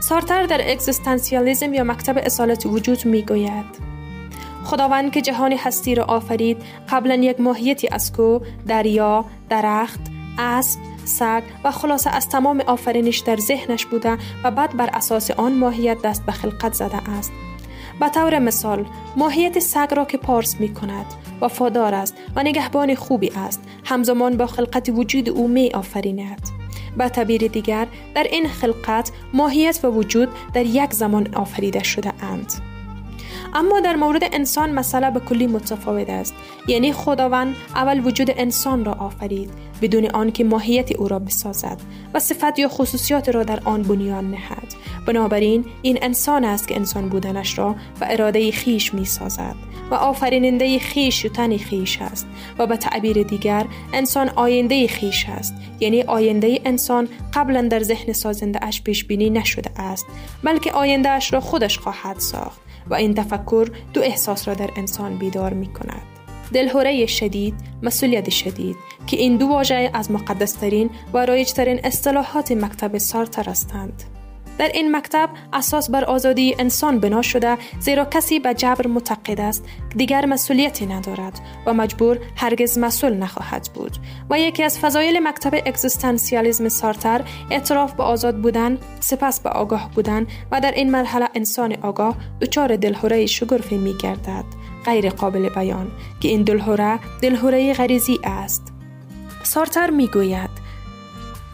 سارتر 0.00 0.46
در 0.46 0.70
اگزیستانسیالیزم 0.70 1.74
یا 1.74 1.84
مکتب 1.84 2.18
اصالت 2.18 2.66
وجود 2.66 3.06
می 3.06 3.22
گوید 3.22 3.86
خداوند 4.64 5.12
که 5.12 5.20
جهان 5.20 5.52
هستی 5.52 5.94
را 5.94 6.04
آفرید 6.04 6.62
قبلا 6.90 7.14
یک 7.14 7.40
ماهیتی 7.40 7.88
از 7.88 8.12
کو 8.12 8.40
دریا 8.66 9.24
درخت 9.48 10.00
اسب 10.38 10.80
سگ 11.04 11.42
و 11.64 11.70
خلاصه 11.70 12.10
از 12.10 12.28
تمام 12.28 12.60
آفرینش 12.66 13.18
در 13.18 13.36
ذهنش 13.36 13.86
بوده 13.86 14.18
و 14.44 14.50
بعد 14.50 14.76
بر 14.76 14.90
اساس 14.92 15.30
آن 15.30 15.54
ماهیت 15.54 16.02
دست 16.02 16.26
به 16.26 16.32
خلقت 16.32 16.72
زده 16.72 17.10
است. 17.10 17.32
به 18.00 18.08
طور 18.08 18.38
مثال 18.38 18.86
ماهیت 19.16 19.58
سگ 19.58 19.94
را 19.96 20.04
که 20.04 20.18
پارس 20.18 20.60
می 20.60 20.74
کند 20.74 21.06
وفادار 21.40 21.94
است 21.94 22.14
و 22.36 22.42
نگهبان 22.42 22.94
خوبی 22.94 23.30
است. 23.36 23.62
همزمان 23.84 24.36
با 24.36 24.46
خلقت 24.46 24.88
وجود 24.88 25.28
او 25.28 25.48
می 25.48 25.70
آفریند. 25.74 26.48
به 26.96 27.08
تعبیر 27.08 27.46
دیگر 27.46 27.86
در 28.14 28.22
این 28.22 28.48
خلقت 28.48 29.10
ماهیت 29.34 29.80
و 29.82 29.88
وجود 29.88 30.28
در 30.54 30.66
یک 30.66 30.92
زمان 30.92 31.34
آفریده 31.34 31.82
شده 31.82 32.12
اند. 32.24 32.52
اما 33.56 33.80
در 33.80 33.96
مورد 33.96 34.22
انسان 34.32 34.70
مسئله 34.70 35.10
به 35.10 35.20
کلی 35.20 35.46
متفاوت 35.46 36.10
است. 36.10 36.34
یعنی 36.66 36.92
خداوند 36.92 37.56
اول 37.74 38.06
وجود 38.06 38.30
انسان 38.36 38.84
را 38.84 38.92
آفرید 38.92 39.50
بدون 39.82 40.06
آنکه 40.06 40.44
ماهیت 40.44 40.92
او 40.96 41.08
را 41.08 41.18
بسازد 41.18 41.80
و 42.14 42.18
صفت 42.18 42.58
یا 42.58 42.68
خصوصیات 42.68 43.28
را 43.28 43.42
در 43.42 43.60
آن 43.64 43.82
بنیان 43.82 44.30
نهد. 44.30 44.74
بنابراین 45.06 45.64
این 45.82 45.98
انسان 46.02 46.44
است 46.44 46.68
که 46.68 46.76
انسان 46.76 47.08
بودنش 47.08 47.58
را 47.58 47.76
و 48.00 48.06
اراده 48.10 48.50
خیش 48.50 48.94
می 48.94 49.04
سازد 49.04 49.54
و 49.90 49.94
آفریننده 49.94 50.78
خیش 50.78 51.24
و 51.24 51.28
تن 51.28 51.56
خیش 51.56 52.02
است 52.02 52.26
و 52.58 52.66
به 52.66 52.76
تعبیر 52.76 53.22
دیگر 53.22 53.66
انسان 53.92 54.28
آینده 54.28 54.86
خیش 54.86 55.26
است. 55.28 55.54
یعنی 55.80 56.02
آینده 56.02 56.60
انسان 56.64 57.08
قبلا 57.34 57.62
در 57.62 57.82
ذهن 57.82 58.12
سازنده 58.12 58.64
اش 58.64 58.82
پیش 58.82 59.04
بینی 59.04 59.30
نشده 59.30 59.80
است 59.80 60.06
بلکه 60.42 60.72
آینده 60.72 61.08
اش 61.08 61.32
را 61.32 61.40
خودش 61.40 61.78
خواهد 61.78 62.18
ساخت. 62.18 62.65
و 62.90 62.94
این 62.94 63.14
تفکر 63.14 63.70
دو 63.92 64.00
احساس 64.00 64.48
را 64.48 64.54
در 64.54 64.70
انسان 64.76 65.18
بیدار 65.18 65.52
می 65.52 65.66
کند. 65.66 66.02
دلهوره 66.52 67.06
شدید، 67.06 67.54
مسئولیت 67.82 68.30
شدید 68.30 68.76
که 69.06 69.16
این 69.16 69.36
دو 69.36 69.46
واژه 69.46 69.90
از 69.94 70.10
مقدسترین 70.10 70.90
و 71.12 71.26
رایجترین 71.26 71.80
اصطلاحات 71.84 72.52
مکتب 72.52 72.98
سارتر 72.98 73.50
هستند. 73.50 74.02
در 74.58 74.68
این 74.74 74.96
مکتب 74.96 75.28
اساس 75.52 75.90
بر 75.90 76.04
آزادی 76.04 76.56
انسان 76.58 77.00
بنا 77.00 77.22
شده 77.22 77.58
زیرا 77.80 78.04
کسی 78.04 78.38
به 78.38 78.54
جبر 78.54 78.86
معتقد 78.86 79.40
است 79.40 79.64
دیگر 79.96 80.26
مسئولیتی 80.26 80.86
ندارد 80.86 81.40
و 81.66 81.74
مجبور 81.74 82.18
هرگز 82.36 82.78
مسئول 82.78 83.14
نخواهد 83.14 83.68
بود. 83.74 83.96
و 84.30 84.40
یکی 84.40 84.62
از 84.62 84.78
فضایل 84.78 85.20
مکتب 85.22 85.54
اگزیستانسیالیسم 85.66 86.68
سارتر 86.68 87.24
اعتراف 87.50 87.92
به 87.92 88.02
آزاد 88.02 88.36
بودن 88.36 88.78
سپس 89.00 89.40
به 89.40 89.50
آگاه 89.50 89.90
بودن 89.94 90.26
و 90.52 90.60
در 90.60 90.72
این 90.72 90.90
مرحله 90.90 91.28
انسان 91.34 91.76
آگاه 91.82 92.16
دچار 92.40 92.76
دلهوره 92.76 93.26
شگرفی 93.26 93.78
می 93.78 93.94
گردد 93.94 94.44
غیر 94.84 95.10
قابل 95.10 95.48
بیان 95.48 95.90
که 96.20 96.28
این 96.28 96.42
دلهوره 96.42 96.98
دلهوره 97.22 97.72
غریزی 97.72 98.18
است. 98.24 98.72
سارتر 99.42 99.90
می 99.90 100.06
گوید 100.06 100.65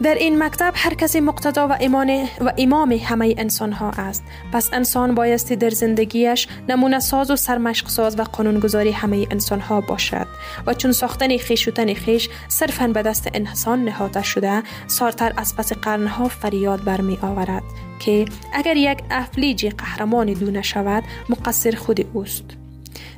در 0.03 0.15
این 0.15 0.43
مکتب 0.43 0.73
هر 0.75 0.93
کسی 0.93 1.19
مقتدا 1.19 1.67
و 1.67 1.77
ایمان 1.79 2.27
و 2.41 2.53
امام 2.57 2.91
همه 2.91 3.35
انسان 3.37 3.71
ها 3.71 3.89
است. 3.89 4.23
پس 4.53 4.69
انسان 4.73 5.15
بایستی 5.15 5.55
در 5.55 5.69
زندگیش 5.69 6.47
نمونه 6.69 6.99
ساز 6.99 7.31
و 7.31 7.35
سرمشق 7.35 7.87
ساز 7.87 8.19
و 8.19 8.23
قانونگذاری 8.23 8.91
همه 8.91 9.27
انسان 9.31 9.59
ها 9.59 9.81
باشد. 9.81 10.27
و 10.67 10.73
چون 10.73 10.91
ساختن 10.91 11.37
خیش 11.37 11.67
و 11.67 11.71
تن 11.71 11.93
خیش 11.93 12.29
صرفا 12.47 12.87
به 12.87 13.01
دست 13.01 13.29
انسان 13.33 13.85
نهاده 13.85 14.23
شده 14.23 14.63
سارتر 14.87 15.33
از 15.37 15.55
پس 15.55 15.73
قرنها 15.73 16.27
فریاد 16.27 16.83
برمی 16.83 17.17
آورد 17.21 17.63
که 17.99 18.25
اگر 18.53 18.77
یک 18.77 18.99
افلیجی 19.11 19.69
قهرمان 19.69 20.33
دو 20.33 20.51
نشود 20.51 21.03
مقصر 21.29 21.75
خود 21.75 22.07
اوست. 22.13 22.45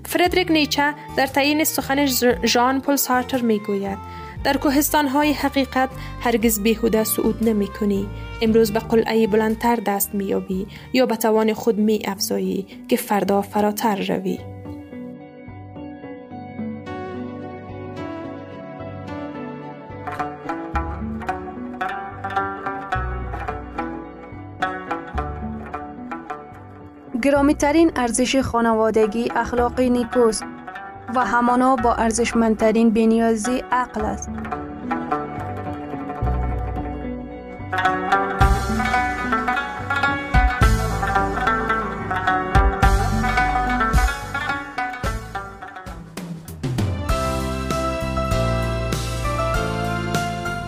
فردریک 0.06 0.52
نیچه 0.52 0.94
در 1.18 1.28
تعیین 1.28 1.64
سخن 1.64 2.06
ژان 2.46 2.82
پل 2.82 2.96
سارتر 2.96 3.42
می 3.42 3.60
گوید 3.60 4.25
در 4.46 4.58
کوهستان 4.58 5.08
های 5.08 5.32
حقیقت 5.34 5.90
هرگز 6.22 6.60
بیهوده 6.60 7.04
صعود 7.04 7.50
نمی 7.50 7.68
کنی. 7.68 8.10
امروز 8.42 8.74
به 8.74 8.80
قلعه 8.80 9.28
بلندتر 9.28 9.76
دست 9.76 10.16
می 10.16 10.66
یا 10.94 11.06
به 11.06 11.16
توان 11.16 11.54
خود 11.54 11.78
می 11.78 12.02
افزایی 12.06 12.68
که 12.88 12.96
فردا 12.96 13.42
فراتر 13.42 13.96
روی. 13.96 14.40
گرامی 27.22 27.56
ترین 27.56 27.92
ارزش 27.96 28.36
خانوادگی 28.36 29.32
اخلاقی 29.36 29.90
نیکوست 29.90 30.44
و 31.16 31.26
همانا 31.26 31.76
با 31.76 31.94
ارزشمندترین 31.94 32.90
بنیازی 32.90 33.64
عقل 33.72 34.06
است. 34.06 34.30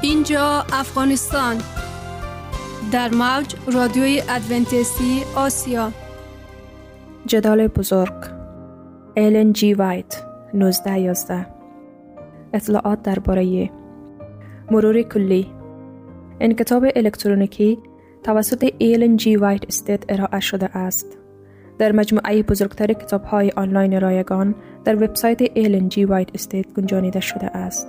اینجا 0.02 0.66
افغانستان. 0.74 1.58
در 2.92 3.10
موج 3.10 3.56
رادیوی 3.74 4.24
ادونتیستی 4.30 5.24
آسیا. 5.36 5.92
جدال 7.26 7.68
بزرگ. 7.68 8.14
ایلن 9.16 9.54
جی 9.54 9.74
وایت 9.74 10.27
1911 10.62 11.46
اطلاعات 12.54 13.02
درباره 13.02 13.70
مرور 14.72 15.02
کلی. 15.02 15.48
این 16.40 16.54
کتاب 16.54 16.86
الکترونیکی 16.96 17.80
توسط 18.24 18.74
Ellen 18.78 19.18
G. 19.18 19.36
White 19.36 19.66
Estate 19.68 20.04
ارائه 20.10 20.40
شده 20.40 20.78
است. 20.78 21.18
در 21.80 21.92
مجموعه 21.92 22.44
بزرگتر 22.44 22.94
کتاب 22.94 23.24
های 23.24 23.52
آنلاین 23.56 24.02
رایگان 24.02 24.56
در 24.86 24.96
وبسایت 24.96 25.42
Ellen 25.54 25.90
G. 25.90 26.06
White 26.06 26.30
Estate 26.34 26.74
گنجانیده 26.74 27.20
شده 27.20 27.58
است. 27.58 27.88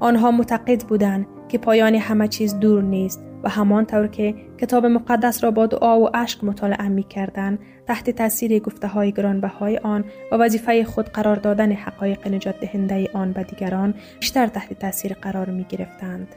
آنها 0.00 0.30
معتقد 0.30 0.82
بودند 0.82 1.26
که 1.48 1.58
پایان 1.58 1.94
همه 1.94 2.28
چیز 2.28 2.58
دور 2.58 2.82
نیست 2.82 3.27
و 3.42 3.48
همانطور 3.48 4.06
که 4.06 4.34
کتاب 4.60 4.86
مقدس 4.86 5.44
را 5.44 5.50
با 5.50 5.66
دعا 5.66 6.00
و 6.00 6.16
اشک 6.16 6.44
مطالعه 6.44 6.88
می 6.88 7.02
کردن 7.02 7.58
تحت 7.86 8.10
تاثیر 8.10 8.58
گفته 8.58 8.86
های 8.86 9.12
گرانبهای 9.12 9.78
آن 9.78 10.04
و 10.32 10.36
وظیفه 10.36 10.84
خود 10.84 11.08
قرار 11.08 11.36
دادن 11.36 11.72
حقایق 11.72 12.28
نجات 12.28 12.60
دهنده 12.60 13.10
آن 13.12 13.32
به 13.32 13.42
دیگران 13.42 13.94
بیشتر 14.20 14.46
تحت 14.46 14.78
تاثیر 14.78 15.14
قرار 15.14 15.50
می 15.50 15.66
گرفتند. 15.68 16.34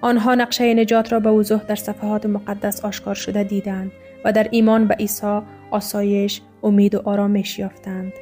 آنها 0.00 0.34
نقشه 0.34 0.74
نجات 0.74 1.12
را 1.12 1.20
به 1.20 1.30
وضوح 1.30 1.62
در 1.62 1.74
صفحات 1.74 2.26
مقدس 2.26 2.84
آشکار 2.84 3.14
شده 3.14 3.44
دیدند 3.44 3.92
و 4.24 4.32
در 4.32 4.48
ایمان 4.50 4.86
به 4.86 4.94
عیسی 4.94 5.40
آسایش، 5.70 6.40
امید 6.62 6.94
و 6.94 7.02
آرامش 7.04 7.58
یافتند. 7.58 8.12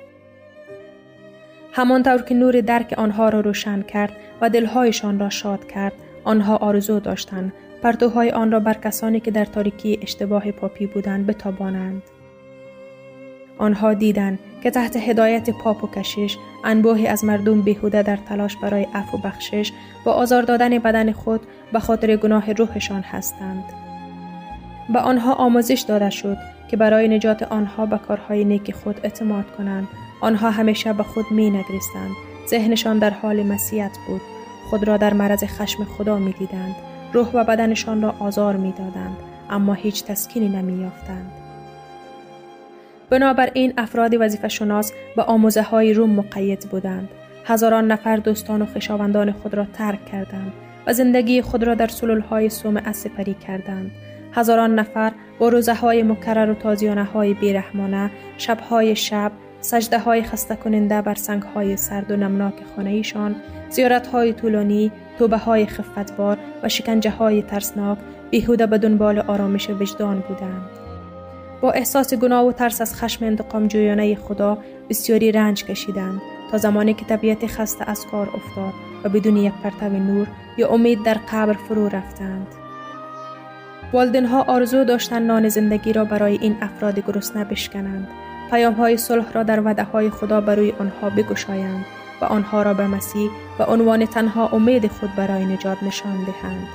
همانطور 1.73 2.23
که 2.23 2.35
نور 2.35 2.61
درک 2.61 2.95
آنها 2.99 3.29
را 3.29 3.41
روشن 3.41 3.83
کرد 3.83 4.13
و 4.41 4.51
دلهایشان 4.51 5.19
را 5.19 5.31
شاد 5.31 5.67
کرد 5.67 5.93
آنها 6.25 6.57
آرزو 6.57 7.01
داشتند 7.01 7.53
پرتوهای 7.83 8.31
آن 8.31 8.53
را 8.53 8.61
بر 8.61 8.75
کسانی 8.75 9.21
که 9.21 9.31
در 9.31 9.45
تاریکی 9.45 9.99
اشتباه 10.03 10.51
پاپی 10.51 10.87
بودند 10.87 11.27
بتابانند 11.27 12.03
آنها 13.59 13.95
دیدند 13.95 14.39
که 14.63 14.71
تحت 14.71 14.97
هدایت 14.97 15.51
پاپ 15.51 15.85
و 15.85 15.87
کشش 15.87 16.37
انبوهی 16.65 17.07
از 17.07 17.25
مردم 17.25 17.63
بیهوده 17.63 18.03
در 18.03 18.17
تلاش 18.17 18.57
برای 18.57 18.87
عفو 18.95 19.17
و 19.17 19.21
بخشش 19.21 19.73
با 20.05 20.13
آزار 20.13 20.43
دادن 20.43 20.79
بدن 20.79 21.13
خود 21.13 21.41
به 21.73 21.81
خاطر 21.81 22.17
گناه 22.17 22.53
روحشان 22.53 23.01
هستند. 23.01 23.65
به 24.93 24.99
آنها 24.99 25.33
آموزش 25.33 25.85
داده 25.89 26.11
شد 26.11 26.37
که 26.69 26.77
برای 26.77 27.09
نجات 27.09 27.43
آنها 27.43 27.87
به 27.87 27.99
کارهای 27.99 28.45
نیک 28.45 28.75
خود 28.75 29.01
اعتماد 29.03 29.45
کنند. 29.57 29.89
آنها 30.21 30.51
همیشه 30.51 30.93
به 30.93 31.03
خود 31.03 31.25
می 31.31 31.51
نگریستند. 31.51 32.11
ذهنشان 32.49 32.99
در 32.99 33.11
حال 33.11 33.43
مسیحیت 33.43 33.99
بود. 34.09 34.21
خود 34.71 34.89
را 34.89 34.97
در 34.97 35.15
معرض 35.15 35.45
خشم 35.45 35.85
خدا 35.85 36.19
می 36.19 36.33
دیدند. 36.33 36.75
روح 37.13 37.31
و 37.35 37.45
بدنشان 37.45 38.03
را 38.03 38.15
آزار 38.19 38.57
می 38.57 38.73
دادند. 38.73 39.17
اما 39.51 39.75
هیچ 39.75 40.05
تسکینی 40.05 40.49
نمی 40.49 40.83
یافتند. 40.83 41.33
بنابراین 43.11 43.73
افراد 43.79 44.15
وظیفه 44.21 44.49
شناس 44.49 44.93
به 45.17 45.23
آموزه 45.23 45.63
های 45.63 45.93
روم 45.93 46.11
مقید 46.11 46.69
بودند. 46.71 47.09
هزاران 47.45 47.93
نفر 47.93 48.17
دوستان 48.17 48.63
و 48.63 48.67
خشاوندان 48.67 49.33
خود 49.33 49.55
را 49.55 49.65
ترک 49.65 50.07
کردند 50.07 50.53
و 50.87 50.93
زندگی 50.93 51.43
خود 51.43 51.65
را 51.65 51.75
در 51.75 51.87
سلول 51.87 52.21
های 52.21 52.49
سوم 52.49 52.83
کردند. 53.47 53.91
هزاران 54.33 54.79
نفر 54.79 55.13
با 55.39 55.49
روزه 55.49 55.75
های 55.75 56.03
مکرر 56.03 56.51
و 56.51 56.55
تازیانه 56.55 57.05
های 57.05 57.35
بیرحمانه، 57.35 58.11
شب 58.39 58.61
های 58.61 58.97
شب، 58.97 59.33
سجده 59.69 59.99
های 59.99 60.23
خسته 60.23 60.57
کننده 60.57 61.03
بر 61.03 61.15
سنگ 61.15 61.43
های 61.43 61.77
سرد 61.77 62.11
و 62.11 62.17
نمناک 62.17 62.55
خانه 62.77 62.91
ایشان، 62.91 63.37
زیارت 63.71 64.07
های 64.07 64.33
طولانی، 64.33 64.93
توبه 65.19 65.37
های 65.37 65.67
خفتبار 65.67 66.39
و 66.63 66.69
شکنجه 66.69 67.11
های 67.11 67.43
ترسناک 67.43 67.99
بیهوده 68.31 68.67
به 68.67 68.79
دنبال 68.79 69.19
آرامش 69.19 69.71
وجدان 69.71 70.25
بودند. 70.29 70.71
با 71.61 71.73
احساس 71.73 72.15
گناه 72.15 72.47
و 72.47 72.53
ترس 72.53 72.81
از 72.81 72.95
خشم 72.95 73.25
انتقام 73.25 73.69
جویانه 73.69 74.15
خدا 74.15 74.59
بسیاری 74.91 75.33
رنج 75.33 75.65
کشیدند 75.65 76.21
تا 76.51 76.59
زمانی 76.59 76.95
که 76.95 77.05
طبیعت 77.05 77.47
خسته 77.47 77.91
از 77.91 78.07
کار 78.07 78.29
افتاد 78.35 78.73
و 79.05 79.09
بدون 79.09 79.37
یک 79.37 79.53
پرتو 79.63 79.89
نور 79.89 80.27
یا 80.59 80.69
امید 80.69 81.03
در 81.03 81.17
قبر 81.33 81.53
فرو 81.53 81.89
رفتند. 81.89 82.47
والدینها 83.93 84.43
آرزو 84.43 84.85
داشتند 84.85 85.27
نان 85.27 85.49
زندگی 85.49 85.93
را 85.93 86.05
برای 86.05 86.39
این 86.39 86.57
افراد 86.61 87.07
گرسنه 87.07 87.45
بشکنند 87.45 88.09
پیام 88.51 88.75
های 88.75 88.97
صلح 88.97 89.33
را 89.33 89.43
در 89.43 89.61
وعده 89.61 89.83
های 89.83 90.11
خدا 90.11 90.41
برای 90.41 90.73
آنها 90.79 91.11
بگشایند 91.11 91.85
و 92.21 92.25
آنها 92.25 92.63
را 92.63 92.75
به 92.75 92.87
مسیح 92.87 93.31
و 93.59 93.63
عنوان 93.63 94.07
تنها 94.07 94.49
امید 94.49 94.87
خود 94.87 95.15
برای 95.17 95.45
نجات 95.45 95.83
نشان 95.83 96.25
دهند. 96.25 96.67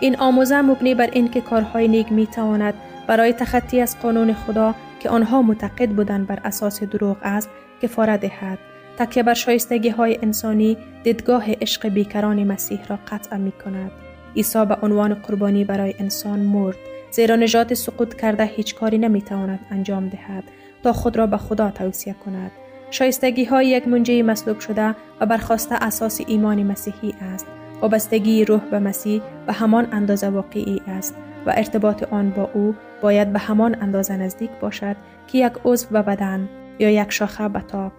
این 0.00 0.16
آموزه 0.16 0.60
مبنی 0.60 0.94
بر 0.94 1.10
اینکه 1.12 1.40
کارهای 1.40 1.88
نیک 1.88 2.12
می 2.12 2.26
تواند 2.26 2.74
برای 3.06 3.32
تخطی 3.32 3.80
از 3.80 4.00
قانون 4.00 4.32
خدا 4.32 4.74
که 5.00 5.10
آنها 5.10 5.42
معتقد 5.42 5.88
بودند 5.88 6.26
بر 6.26 6.38
اساس 6.44 6.82
دروغ 6.82 7.16
است 7.22 7.50
کفاره 7.82 8.16
دهد 8.16 8.58
تکیه 8.98 9.22
بر 9.22 9.34
شایستگی 9.34 9.88
های 9.88 10.18
انسانی 10.22 10.76
دیدگاه 11.04 11.52
عشق 11.52 11.88
بیکران 11.88 12.44
مسیح 12.44 12.80
را 12.88 12.98
قطع 13.08 13.36
می 13.36 13.52
کند. 13.52 13.90
عیسی 14.36 14.64
به 14.64 14.76
عنوان 14.82 15.14
قربانی 15.14 15.64
برای 15.64 15.94
انسان 15.98 16.40
مرد 16.40 16.76
زیرا 17.10 17.36
نجات 17.36 17.74
سقوط 17.74 18.14
کرده 18.14 18.44
هیچ 18.44 18.74
کاری 18.74 18.98
نمی 18.98 19.22
تواند 19.22 19.60
انجام 19.70 20.08
دهد 20.08 20.44
تا 20.82 20.92
خود 20.92 21.16
را 21.16 21.26
به 21.26 21.36
خدا 21.36 21.70
توصیه 21.70 22.14
کند. 22.24 22.50
شایستگی 22.90 23.44
های 23.44 23.66
یک 23.66 23.88
منجی 23.88 24.22
مصلوب 24.22 24.60
شده 24.60 24.94
و 25.20 25.26
برخواسته 25.26 25.74
اساس 25.74 26.20
ایمان 26.26 26.62
مسیحی 26.62 27.14
است. 27.20 27.46
وابستگی 27.80 28.44
روح 28.44 28.60
به 28.60 28.78
مسیح 28.78 29.22
به 29.46 29.52
همان 29.52 29.88
اندازه 29.92 30.28
واقعی 30.28 30.82
است 30.86 31.14
و 31.46 31.52
ارتباط 31.56 32.02
آن 32.02 32.30
با 32.30 32.50
او 32.54 32.74
باید 33.02 33.32
به 33.32 33.38
همان 33.38 33.76
اندازه 33.82 34.16
نزدیک 34.16 34.50
باشد 34.60 34.96
که 35.26 35.38
یک 35.46 35.52
عضو 35.64 35.86
به 35.90 36.02
بدن 36.02 36.48
یا 36.78 36.90
یک 36.90 37.10
شاخه 37.10 37.48
به 37.48 37.60
تاک. 37.60 37.92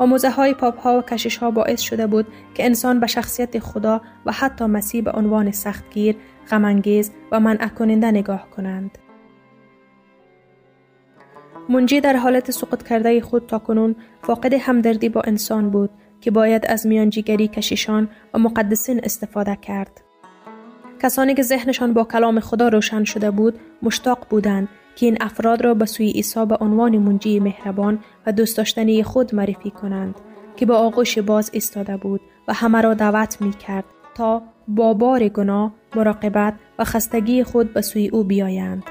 آموزه 0.00 0.30
های 0.30 0.54
پاپ 0.54 0.80
ها 0.80 0.98
و 0.98 1.02
کشش 1.02 1.36
ها 1.36 1.50
باعث 1.50 1.80
شده 1.80 2.06
بود 2.06 2.26
که 2.54 2.64
انسان 2.64 3.00
به 3.00 3.06
شخصیت 3.06 3.58
خدا 3.58 4.00
و 4.26 4.32
حتی 4.32 4.64
مسیح 4.64 5.02
به 5.02 5.10
عنوان 5.10 5.50
سختگیر، 5.50 6.16
غمانگیز 6.50 7.10
و 7.32 7.40
منع 7.40 7.68
کننده 7.68 8.10
نگاه 8.10 8.50
کنند. 8.50 8.98
منجی 11.68 12.00
در 12.00 12.16
حالت 12.16 12.50
سقوط 12.50 12.82
کرده 12.82 13.20
خود 13.20 13.46
تا 13.46 13.58
کنون 13.58 13.96
فاقد 14.22 14.54
همدردی 14.54 15.08
با 15.08 15.20
انسان 15.20 15.70
بود 15.70 15.90
که 16.20 16.30
باید 16.30 16.66
از 16.66 16.86
میانجیگری 16.86 17.48
کشیشان 17.48 18.08
و 18.34 18.38
مقدسین 18.38 19.00
استفاده 19.04 19.56
کرد. 19.56 20.00
کسانی 21.02 21.34
که 21.34 21.42
ذهنشان 21.42 21.92
با 21.92 22.04
کلام 22.04 22.40
خدا 22.40 22.68
روشن 22.68 23.04
شده 23.04 23.30
بود 23.30 23.58
مشتاق 23.82 24.26
بودند 24.30 24.68
که 25.00 25.06
این 25.06 25.16
افراد 25.20 25.62
را 25.62 25.74
به 25.74 25.86
سوی 25.86 26.10
عیسی 26.10 26.46
به 26.46 26.56
عنوان 26.60 26.98
منجی 26.98 27.40
مهربان 27.40 27.98
و 28.26 28.32
دوست 28.32 28.56
داشتنی 28.56 29.02
خود 29.02 29.34
معرفی 29.34 29.70
کنند 29.70 30.14
که 30.56 30.66
با 30.66 30.76
آغوش 30.76 31.18
باز 31.18 31.50
ایستاده 31.52 31.96
بود 31.96 32.20
و 32.48 32.52
همه 32.52 32.80
را 32.80 32.94
دعوت 32.94 33.42
می 33.42 33.50
کرد 33.50 33.84
تا 34.14 34.42
با 34.68 34.94
بار 34.94 35.28
گناه، 35.28 35.72
مراقبت 35.96 36.54
و 36.78 36.84
خستگی 36.84 37.44
خود 37.44 37.72
به 37.72 37.80
سوی 37.80 38.08
او 38.08 38.24
بیایند. 38.24 38.82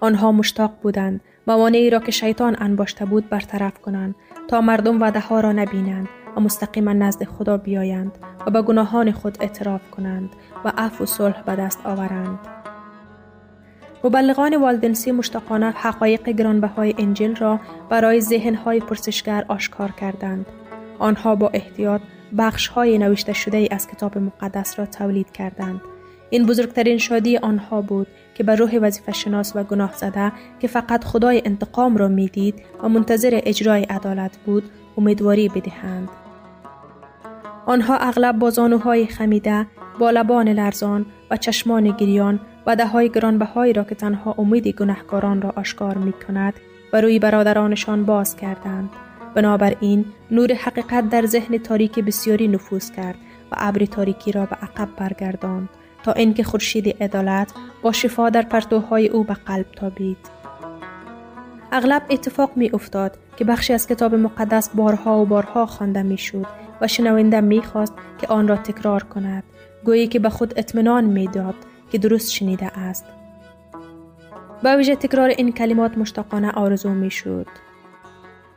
آنها 0.00 0.32
مشتاق 0.32 0.72
بودند 0.82 1.20
موانعی 1.46 1.90
را 1.90 1.98
که 1.98 2.12
شیطان 2.12 2.56
انباشته 2.58 3.04
بود 3.04 3.28
برطرف 3.28 3.78
کنند 3.78 4.14
تا 4.48 4.60
مردم 4.60 5.00
وعده 5.00 5.20
ها 5.20 5.40
را 5.40 5.52
نبینند 5.52 6.08
و 6.36 6.40
مستقیما 6.40 6.92
نزد 6.92 7.24
خدا 7.24 7.56
بیایند 7.56 8.18
و 8.46 8.50
به 8.50 8.62
گناهان 8.62 9.12
خود 9.12 9.38
اعتراف 9.40 9.90
کنند 9.90 10.30
و 10.64 10.72
عفو 10.76 11.04
و 11.04 11.06
صلح 11.06 11.42
به 11.42 11.56
دست 11.56 11.86
آورند. 11.86 12.53
مبلغان 14.04 14.56
والدنسی 14.56 15.12
مشتاقانه 15.12 15.70
حقایق 15.70 16.28
گرانبهای 16.28 16.94
انجیل 16.98 17.36
را 17.36 17.60
برای 17.88 18.20
ذهنهای 18.20 18.80
پرسشگر 18.80 19.44
آشکار 19.48 19.90
کردند. 19.90 20.46
آنها 20.98 21.34
با 21.34 21.50
احتیاط 21.54 22.00
بخش 22.38 22.68
های 22.68 22.98
نوشته 22.98 23.32
شده 23.32 23.68
از 23.70 23.88
کتاب 23.88 24.18
مقدس 24.18 24.78
را 24.78 24.86
تولید 24.86 25.32
کردند. 25.32 25.80
این 26.30 26.46
بزرگترین 26.46 26.98
شادی 26.98 27.36
آنها 27.36 27.80
بود 27.80 28.06
که 28.34 28.44
به 28.44 28.54
روح 28.54 28.78
وظیفه 28.82 29.12
شناس 29.12 29.56
و 29.56 29.64
گناه 29.64 29.92
زده 29.96 30.32
که 30.60 30.68
فقط 30.68 31.04
خدای 31.04 31.42
انتقام 31.44 31.96
را 31.96 32.08
می‌دید 32.08 32.54
و 32.82 32.88
منتظر 32.88 33.40
اجرای 33.44 33.82
عدالت 33.82 34.36
بود 34.46 34.64
امیدواری 34.98 35.48
بدهند. 35.48 36.08
آنها 37.66 37.96
اغلب 37.96 38.38
با 38.38 38.50
زانوهای 38.50 39.06
خمیده، 39.06 39.66
با 39.98 40.10
لبان 40.10 40.48
لرزان 40.48 41.06
و 41.30 41.36
چشمان 41.36 41.90
گریان 41.90 42.40
و 42.66 42.76
دههای 42.76 43.08
گرانبهایی 43.08 43.72
را 43.72 43.84
که 43.84 43.94
تنها 43.94 44.34
امید 44.38 44.68
گناهکاران 44.68 45.42
را 45.42 45.52
آشکار 45.56 45.98
می 45.98 46.12
کند 46.12 46.54
و 46.92 47.00
روی 47.00 47.18
برادرانشان 47.18 48.04
باز 48.04 48.36
کردند. 48.36 48.90
بنابراین 49.34 50.04
نور 50.30 50.52
حقیقت 50.52 51.08
در 51.08 51.26
ذهن 51.26 51.58
تاریک 51.58 51.98
بسیاری 51.98 52.48
نفوذ 52.48 52.90
کرد 52.90 53.16
و 53.52 53.54
ابر 53.58 53.84
تاریکی 53.84 54.32
را 54.32 54.46
به 54.46 54.56
عقب 54.56 54.88
برگرداند 54.96 55.68
تا 56.02 56.12
اینکه 56.12 56.44
خورشید 56.44 57.02
عدالت 57.02 57.52
با 57.82 57.92
شفا 57.92 58.30
در 58.30 58.42
پرتوهای 58.42 59.08
او 59.08 59.24
به 59.24 59.34
قلب 59.34 59.66
تابید. 59.76 60.18
اغلب 61.72 62.02
اتفاق 62.10 62.50
می 62.56 62.70
افتاد 62.72 63.18
که 63.36 63.44
بخشی 63.44 63.72
از 63.72 63.86
کتاب 63.86 64.14
مقدس 64.14 64.68
بارها 64.68 65.22
و 65.22 65.26
بارها 65.26 65.66
خوانده 65.66 66.02
می 66.02 66.18
شد 66.18 66.46
و 66.80 66.88
شنونده 66.88 67.40
می 67.40 67.62
خواست 67.62 67.94
که 68.18 68.26
آن 68.26 68.48
را 68.48 68.56
تکرار 68.56 69.02
کند 69.02 69.42
گویی 69.84 70.06
که 70.06 70.18
به 70.18 70.30
خود 70.30 70.54
اطمینان 70.56 71.04
می 71.04 71.26
داد 71.26 71.54
که 71.94 71.98
درست 71.98 72.32
شنیده 72.32 72.78
است. 72.78 73.04
با 74.64 74.76
ویژه 74.76 74.96
تکرار 74.96 75.28
این 75.28 75.52
کلمات 75.52 75.98
مشتاقانه 75.98 76.50
آرزو 76.50 76.90
می 76.90 77.10
شد. 77.10 77.46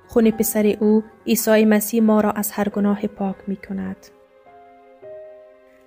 خون 0.08 0.32
پسر 0.32 0.76
او 0.80 1.04
عیسی 1.28 1.65
مسیح 1.65 2.04
ما 2.04 2.21
را 2.21 2.32
از 2.32 2.52
هر 2.52 2.69
گناه 2.69 3.08
پاک 3.08 3.36
می 3.47 3.56
کند. 3.56 3.97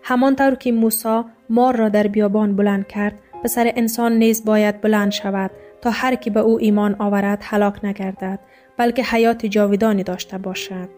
همانطور 0.02 0.54
که 0.54 0.72
موسی 0.72 1.22
مار 1.48 1.76
را 1.76 1.88
در 1.88 2.06
بیابان 2.06 2.56
بلند 2.56 2.88
کرد 2.88 3.18
پسر 3.44 3.72
انسان 3.76 4.12
نیز 4.12 4.44
باید 4.44 4.80
بلند 4.80 5.12
شود 5.12 5.50
تا 5.80 5.90
هر 5.90 6.14
کی 6.14 6.30
به 6.30 6.40
او 6.40 6.58
ایمان 6.58 6.96
آورد 6.98 7.42
هلاک 7.42 7.84
نگردد 7.84 8.38
بلکه 8.76 9.02
حیات 9.02 9.46
جاودانی 9.46 10.02
داشته 10.02 10.38
باشد 10.38 10.88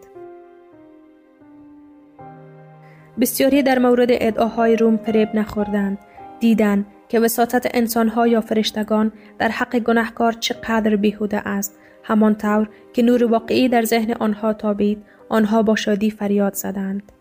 بسیاری 3.21 3.63
در 3.63 3.79
مورد 3.79 4.07
ادعاهای 4.11 4.75
روم 4.75 4.97
فریب 4.97 5.35
نخوردند 5.35 5.97
دیدند 6.43 6.85
که 7.09 7.19
وساطت 7.19 7.67
انسانها 7.73 8.27
یا 8.27 8.41
فرشتگان 8.41 9.11
در 9.39 9.49
حق 9.49 9.79
گناهکار 9.79 10.31
چقدر 10.31 10.95
بیهوده 10.95 11.47
است. 11.47 11.79
همانطور 12.03 12.69
که 12.93 13.01
نور 13.01 13.23
واقعی 13.23 13.69
در 13.69 13.83
ذهن 13.83 14.13
آنها 14.13 14.53
تابید 14.53 15.03
آنها 15.29 15.63
با 15.63 15.75
شادی 15.75 16.11
فریاد 16.11 16.53
زدند. 16.53 17.11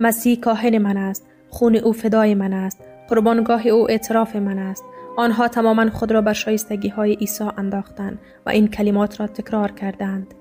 مسیح 0.00 0.40
کاهن 0.40 0.78
من 0.78 0.96
است 0.96 1.26
خون 1.50 1.76
او 1.76 1.92
فدای 1.92 2.34
من 2.34 2.52
است 2.52 2.80
قربانگاه 3.08 3.66
او 3.66 3.90
اعتراف 3.90 4.36
من 4.36 4.58
است. 4.58 4.84
آنها 5.16 5.48
تماما 5.48 5.90
خود 5.90 6.12
را 6.12 6.20
بر 6.20 6.32
شایستگی 6.32 6.88
های 6.88 7.14
عیسی 7.14 7.44
انداختند 7.58 8.18
و 8.46 8.50
این 8.50 8.68
کلمات 8.68 9.20
را 9.20 9.26
تکرار 9.26 9.72
کردند. 9.72 10.34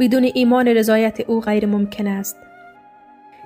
بدون 0.00 0.30
ایمان 0.34 0.68
رضایت 0.68 1.20
او 1.20 1.40
غیر 1.40 1.66
ممکن 1.66 2.06
است. 2.06 2.36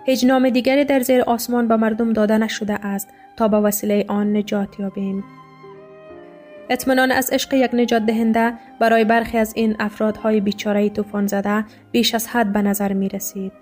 هیچ 0.06 0.24
نام 0.24 0.48
دیگری 0.48 0.84
در 0.84 1.00
زیر 1.00 1.22
آسمان 1.22 1.68
به 1.68 1.76
مردم 1.76 2.12
داده 2.12 2.38
نشده 2.38 2.86
است 2.86 3.08
تا 3.36 3.48
به 3.48 3.56
وسیله 3.56 4.04
آن 4.08 4.36
نجات 4.36 4.80
یابیم. 4.80 5.24
اطمینان 6.70 7.12
از 7.12 7.30
عشق 7.30 7.54
یک 7.54 7.70
نجات 7.74 8.06
دهنده 8.06 8.52
برای 8.80 9.04
برخی 9.04 9.38
از 9.38 9.52
این 9.56 9.76
افرادهای 9.80 10.40
بیچاره 10.40 10.88
طوفان 10.88 11.26
زده 11.26 11.64
بیش 11.92 12.14
از 12.14 12.28
حد 12.28 12.52
به 12.52 12.62
نظر 12.62 12.92
می 12.92 13.08
رسید. 13.08 13.52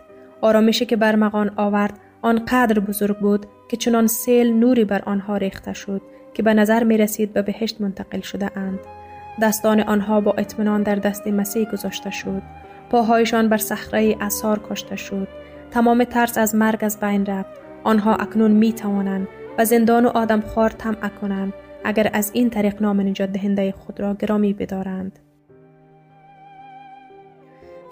آرامشی 0.41 0.87
که 0.87 0.97
برمغان 0.97 1.51
آورد 1.57 1.99
آنقدر 2.23 2.81
بزرگ 2.81 3.19
بود 3.19 3.47
که 3.69 3.77
چنان 3.77 4.07
سیل 4.07 4.53
نوری 4.53 4.85
بر 4.85 5.03
آنها 5.07 5.37
ریخته 5.37 5.73
شد 5.73 6.03
که 6.35 6.43
به 6.43 6.55
نظر 6.55 6.85
می 6.85 6.99
رسید 6.99 7.33
به 7.33 7.43
بهشت 7.43 7.81
منتقل 7.81 8.21
شده 8.21 8.59
اند. 8.59 8.79
دستان 9.43 9.81
آنها 9.81 10.21
با 10.21 10.33
اطمینان 10.33 10.83
در 10.83 10.95
دست 10.95 11.27
مسیح 11.27 11.71
گذاشته 11.73 12.11
شد. 12.11 12.43
پاهایشان 12.91 13.49
بر 13.49 13.57
صخره 13.57 14.17
اثار 14.21 14.61
کشته 14.71 14.97
شد. 14.97 15.29
تمام 15.73 16.05
ترس 16.05 16.39
از 16.39 16.55
مرگ 16.55 16.79
از 16.85 17.01
بین 17.01 17.27
رفت. 17.27 17.51
آنها 17.85 18.15
اکنون 18.17 18.51
می 18.51 18.73
توانند 18.73 19.29
و 19.59 19.65
زندان 19.65 20.07
و 20.07 20.09
آدم 20.09 20.41
خار 20.41 20.71
طمع 20.71 21.09
کنند 21.09 21.53
اگر 21.85 22.11
از 22.13 22.31
این 22.35 22.51
طریق 22.51 22.83
نام 22.83 23.01
نجات 23.01 23.33
دهنده 23.33 23.73
خود 23.73 24.01
را 24.01 24.15
گرامی 24.15 24.53
بدارند. 24.53 25.19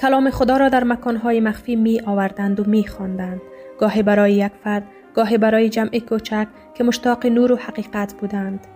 کلام 0.00 0.30
خدا 0.30 0.56
را 0.56 0.68
در 0.68 0.84
مکانهای 0.84 1.40
مخفی 1.40 1.76
می 1.76 2.00
آوردند 2.00 2.60
و 2.60 2.64
می 2.70 2.86
خواندند. 2.86 3.40
گاهی 3.78 4.02
برای 4.02 4.32
یک 4.32 4.52
فرد، 4.64 4.84
گاهی 5.14 5.38
برای 5.38 5.68
جمع 5.68 5.98
کوچک 5.98 6.48
که 6.74 6.84
مشتاق 6.84 7.26
نور 7.26 7.52
و 7.52 7.56
حقیقت 7.56 8.14
بودند. 8.14 8.66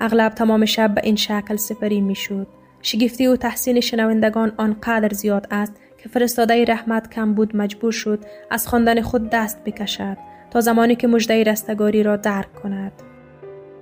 اغلب 0.00 0.32
تمام 0.32 0.64
شب 0.64 0.94
به 0.94 1.00
این 1.04 1.16
شکل 1.16 1.56
سپری 1.56 2.00
می 2.00 2.14
شود. 2.14 2.46
شگفتی 2.82 3.26
و 3.26 3.36
تحسین 3.36 3.80
شنوندگان 3.80 4.52
آنقدر 4.56 5.08
زیاد 5.14 5.46
است 5.50 5.72
که 6.02 6.08
فرستاده 6.08 6.64
رحمت 6.64 7.10
کم 7.10 7.34
بود 7.34 7.56
مجبور 7.56 7.92
شد 7.92 8.24
از 8.50 8.68
خواندن 8.68 9.00
خود 9.00 9.30
دست 9.30 9.64
بکشد 9.64 10.16
تا 10.50 10.60
زمانی 10.60 10.96
که 10.96 11.06
مجده 11.08 11.42
رستگاری 11.42 12.02
را 12.02 12.16
درک 12.16 12.54
کند. 12.54 12.92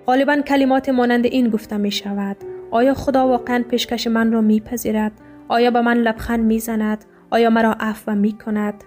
غالبا 0.07 0.37
کلمات 0.37 0.89
مانند 0.89 1.27
این 1.27 1.49
گفته 1.49 1.77
می 1.77 1.91
شود 1.91 2.37
آیا 2.71 2.95
خدا 2.95 3.29
واقعا 3.29 3.65
پیشکش 3.71 4.07
من 4.07 4.33
را 4.33 4.41
میپذیرد؟ 4.41 5.13
آیا 5.49 5.71
به 5.71 5.81
من 5.81 5.97
لبخند 5.97 6.45
می‌زند؟ 6.45 7.05
آیا 7.31 7.51
مرا 7.51 7.77
عفو 7.81 8.15
می 8.15 8.33
کند؟ 8.33 8.85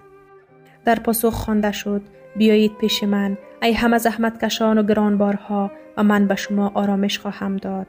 در 0.84 0.98
پاسخ 0.98 1.34
خوانده 1.34 1.72
شد 1.72 2.02
بیایید 2.36 2.76
پیش 2.80 3.04
من 3.04 3.38
ای 3.62 3.72
همه 3.72 3.98
زحمت 3.98 4.44
کشان 4.44 4.78
و 4.78 4.82
گرانبارها 4.82 5.70
و 5.96 6.02
من 6.02 6.26
به 6.26 6.34
شما 6.34 6.72
آرامش 6.74 7.18
خواهم 7.18 7.56
داد. 7.56 7.86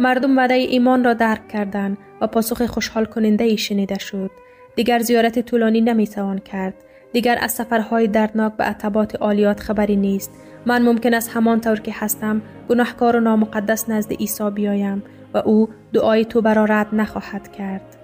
مردم 0.00 0.36
وعده 0.36 0.54
ایمان 0.54 1.04
را 1.04 1.14
درک 1.14 1.48
کردند 1.48 1.98
و 2.20 2.26
پاسخ 2.26 2.66
خوشحال 2.66 3.04
کننده 3.04 3.44
ای 3.44 3.56
شنیده 3.56 3.98
شد. 3.98 4.30
دیگر 4.76 4.98
زیارت 4.98 5.38
طولانی 5.38 5.80
نمی 5.80 6.06
توان 6.06 6.38
کرد. 6.38 6.74
دیگر 7.12 7.38
از 7.40 7.52
سفرهای 7.52 8.08
دردناک 8.08 8.52
به 8.52 8.64
عتبات 8.64 9.16
عالیات 9.16 9.60
خبری 9.60 9.96
نیست. 9.96 10.30
من 10.66 10.82
ممکن 10.82 11.14
است 11.14 11.30
همان 11.34 11.60
طور 11.60 11.80
که 11.80 11.92
هستم 11.94 12.42
گناهکار 12.68 13.16
و 13.16 13.20
نامقدس 13.20 13.88
نزد 13.88 14.12
عیسی 14.12 14.50
بیایم 14.50 15.02
و 15.34 15.38
او 15.38 15.68
دعای 15.92 16.24
تو 16.24 16.42
برا 16.42 16.64
رد 16.64 16.88
نخواهد 16.92 17.52
کرد. 17.52 17.96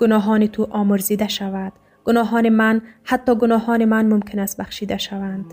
گناهان 0.00 0.46
تو 0.46 0.66
آمرزیده 0.70 1.28
شود. 1.28 1.72
گناهان 2.04 2.48
من 2.48 2.80
حتی 3.04 3.34
گناهان 3.34 3.84
من 3.84 4.06
ممکن 4.06 4.38
است 4.38 4.60
بخشیده 4.60 4.98
شوند. 4.98 5.44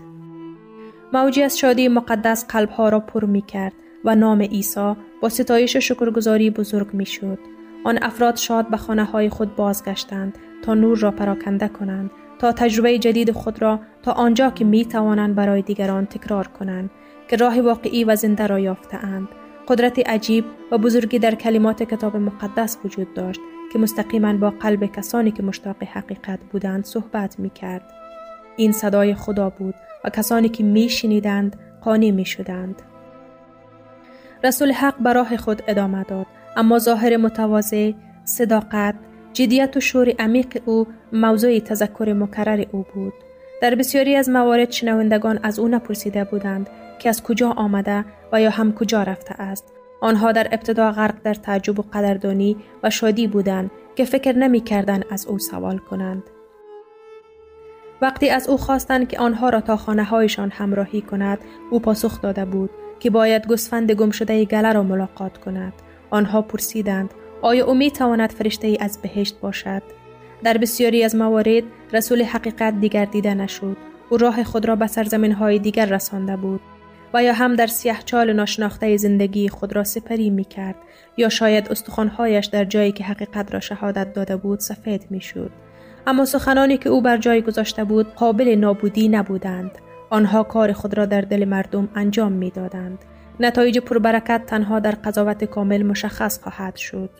موجی 1.12 1.42
از 1.42 1.58
شادی 1.58 1.88
مقدس 1.88 2.46
قلبها 2.48 2.88
را 2.88 3.00
پر 3.00 3.24
می 3.24 3.42
کرد 3.42 3.72
و 4.04 4.14
نام 4.14 4.42
عیسی 4.42 4.94
با 5.22 5.28
ستایش 5.28 5.76
و 5.76 5.80
شکرگزاری 5.80 6.50
بزرگ 6.50 6.94
می 6.94 7.06
شد. 7.06 7.38
آن 7.84 7.98
افراد 8.02 8.36
شاد 8.36 8.70
به 8.70 8.76
خانه 8.76 9.04
های 9.04 9.28
خود 9.28 9.56
بازگشتند 9.56 10.38
تا 10.62 10.74
نور 10.74 10.98
را 10.98 11.10
پراکنده 11.10 11.68
کنند 11.68 12.10
تا 12.38 12.52
تجربه 12.52 12.98
جدید 12.98 13.32
خود 13.32 13.62
را 13.62 13.80
تا 14.02 14.12
آنجا 14.12 14.50
که 14.50 14.64
می 14.64 14.84
توانند 14.84 15.34
برای 15.34 15.62
دیگران 15.62 16.06
تکرار 16.06 16.46
کنند 16.46 16.90
که 17.28 17.36
راه 17.36 17.60
واقعی 17.60 18.04
و 18.04 18.16
زنده 18.16 18.46
را 18.46 18.58
یافتهاند 18.58 19.28
قدرت 19.68 20.08
عجیب 20.08 20.44
و 20.72 20.78
بزرگی 20.78 21.18
در 21.18 21.34
کلمات 21.34 21.82
کتاب 21.82 22.16
مقدس 22.16 22.78
وجود 22.84 23.14
داشت 23.14 23.40
که 23.72 23.78
مستقیما 23.78 24.32
با 24.32 24.50
قلب 24.50 24.86
کسانی 24.86 25.30
که 25.30 25.42
مشتاق 25.42 25.82
حقیقت 25.82 26.40
بودند 26.52 26.84
صحبت 26.84 27.38
می 27.38 27.50
کرد. 27.50 27.92
این 28.56 28.72
صدای 28.72 29.14
خدا 29.14 29.50
بود 29.50 29.74
و 30.04 30.10
کسانی 30.10 30.48
که 30.48 30.64
می 30.64 30.88
شنیدند 30.88 31.56
قانی 31.82 32.10
می 32.10 32.24
شدند. 32.24 32.82
رسول 34.44 34.72
حق 34.72 34.94
براه 35.00 35.36
خود 35.36 35.62
ادامه 35.66 36.04
داد. 36.04 36.26
اما 36.56 36.78
ظاهر 36.78 37.16
متواضع 37.16 37.92
صداقت 38.24 38.94
جدیت 39.32 39.76
و 39.76 39.80
شور 39.80 40.14
عمیق 40.18 40.62
او 40.64 40.86
موضوع 41.12 41.58
تذکر 41.58 42.12
مکرر 42.12 42.64
او 42.72 42.84
بود. 42.94 43.12
در 43.62 43.74
بسیاری 43.74 44.16
از 44.16 44.28
موارد 44.28 44.70
شنوندگان 44.70 45.40
از 45.42 45.58
او 45.58 45.68
نپرسیده 45.68 46.24
بودند 46.24 46.70
که 46.98 47.08
از 47.08 47.22
کجا 47.22 47.50
آمده 47.50 48.04
و 48.32 48.40
یا 48.40 48.50
هم 48.50 48.74
کجا 48.74 49.02
رفته 49.02 49.42
است. 49.42 49.72
آنها 50.00 50.32
در 50.32 50.46
ابتدا 50.52 50.92
غرق 50.92 51.14
در 51.24 51.34
تعجب 51.34 51.78
و 51.78 51.82
قدردانی 51.92 52.56
و 52.82 52.90
شادی 52.90 53.26
بودند 53.26 53.70
که 53.96 54.04
فکر 54.04 54.32
نمی 54.32 54.60
کردن 54.60 55.02
از 55.10 55.26
او 55.26 55.38
سوال 55.38 55.78
کنند. 55.78 56.22
وقتی 58.02 58.30
از 58.30 58.48
او 58.48 58.56
خواستند 58.56 59.08
که 59.08 59.18
آنها 59.18 59.48
را 59.48 59.60
تا 59.60 59.76
خانه 59.76 60.04
هایشان 60.04 60.50
همراهی 60.50 61.00
کند 61.00 61.38
او 61.70 61.80
پاسخ 61.80 62.20
داده 62.20 62.44
بود 62.44 62.70
که 63.00 63.10
باید 63.10 63.46
گسفند 63.46 63.92
گم 63.92 64.10
شده 64.10 64.44
گله 64.44 64.72
را 64.72 64.82
ملاقات 64.82 65.38
کند. 65.38 65.72
آنها 66.10 66.42
پرسیدند 66.42 67.14
آیا 67.42 67.66
او 67.66 67.74
می 67.74 67.90
تواند 67.90 68.32
فرشته 68.32 68.66
ای 68.66 68.78
از 68.80 68.98
بهشت 69.02 69.40
باشد؟ 69.40 69.82
در 70.44 70.58
بسیاری 70.58 71.04
از 71.04 71.16
موارد 71.16 71.62
رسول 71.92 72.22
حقیقت 72.22 72.80
دیگر 72.80 73.04
دیده 73.04 73.34
نشد. 73.34 73.76
او 74.10 74.16
راه 74.16 74.44
خود 74.44 74.66
را 74.66 74.76
به 74.76 74.86
سرزمین 74.86 75.32
های 75.32 75.58
دیگر 75.58 75.86
رسانده 75.86 76.36
بود 76.36 76.60
و 77.14 77.22
یا 77.22 77.32
هم 77.32 77.56
در 77.56 77.66
سیاه 77.66 78.02
چال 78.04 78.32
ناشناخته 78.32 78.96
زندگی 78.96 79.48
خود 79.48 79.76
را 79.76 79.84
سپری 79.84 80.30
می 80.30 80.44
کرد 80.44 80.76
یا 81.16 81.28
شاید 81.28 81.68
استخوانهایش 81.70 82.46
در 82.46 82.64
جایی 82.64 82.92
که 82.92 83.04
حقیقت 83.04 83.54
را 83.54 83.60
شهادت 83.60 84.12
داده 84.12 84.36
بود 84.36 84.60
سفید 84.60 85.06
می 85.10 85.20
شود. 85.20 85.50
اما 86.06 86.24
سخنانی 86.24 86.78
که 86.78 86.88
او 86.88 87.02
بر 87.02 87.16
جای 87.16 87.42
گذاشته 87.42 87.84
بود 87.84 88.14
قابل 88.14 88.54
نابودی 88.54 89.08
نبودند. 89.08 89.70
آنها 90.10 90.42
کار 90.42 90.72
خود 90.72 90.98
را 90.98 91.06
در 91.06 91.20
دل 91.20 91.44
مردم 91.44 91.88
انجام 91.94 92.32
می 92.32 92.50
دادند. 92.50 92.98
نتایج 93.40 93.78
پربرکت 93.78 94.46
تنها 94.46 94.80
در 94.80 94.90
قضاوت 94.90 95.44
کامل 95.44 95.82
مشخص 95.82 96.42
خواهد 96.42 96.76
شد. 96.76 97.10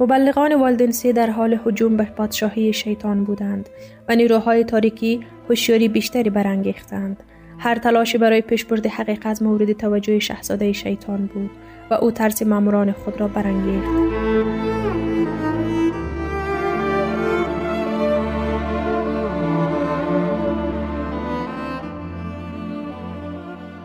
مبلغان 0.00 0.54
والدنسی 0.54 1.12
در 1.12 1.30
حال 1.30 1.60
هجوم 1.66 1.96
به 1.96 2.04
پادشاهی 2.04 2.72
شیطان 2.72 3.24
بودند 3.24 3.68
و 4.08 4.14
نیروهای 4.14 4.64
تاریکی 4.64 5.20
هوشیاری 5.48 5.88
بیشتری 5.88 6.30
برانگیختند. 6.30 7.22
هر 7.58 7.74
تلاشی 7.74 8.18
برای 8.18 8.40
پیشبرد 8.40 8.86
حقیقت 8.86 9.42
مورد 9.42 9.72
توجه 9.72 10.18
شاهزاده 10.18 10.72
شیطان 10.72 11.26
بود 11.26 11.50
و 11.90 11.94
او 11.94 12.10
ترس 12.10 12.42
ماموران 12.42 12.92
خود 12.92 13.20
را 13.20 13.28
برانگیخت. 13.28 14.77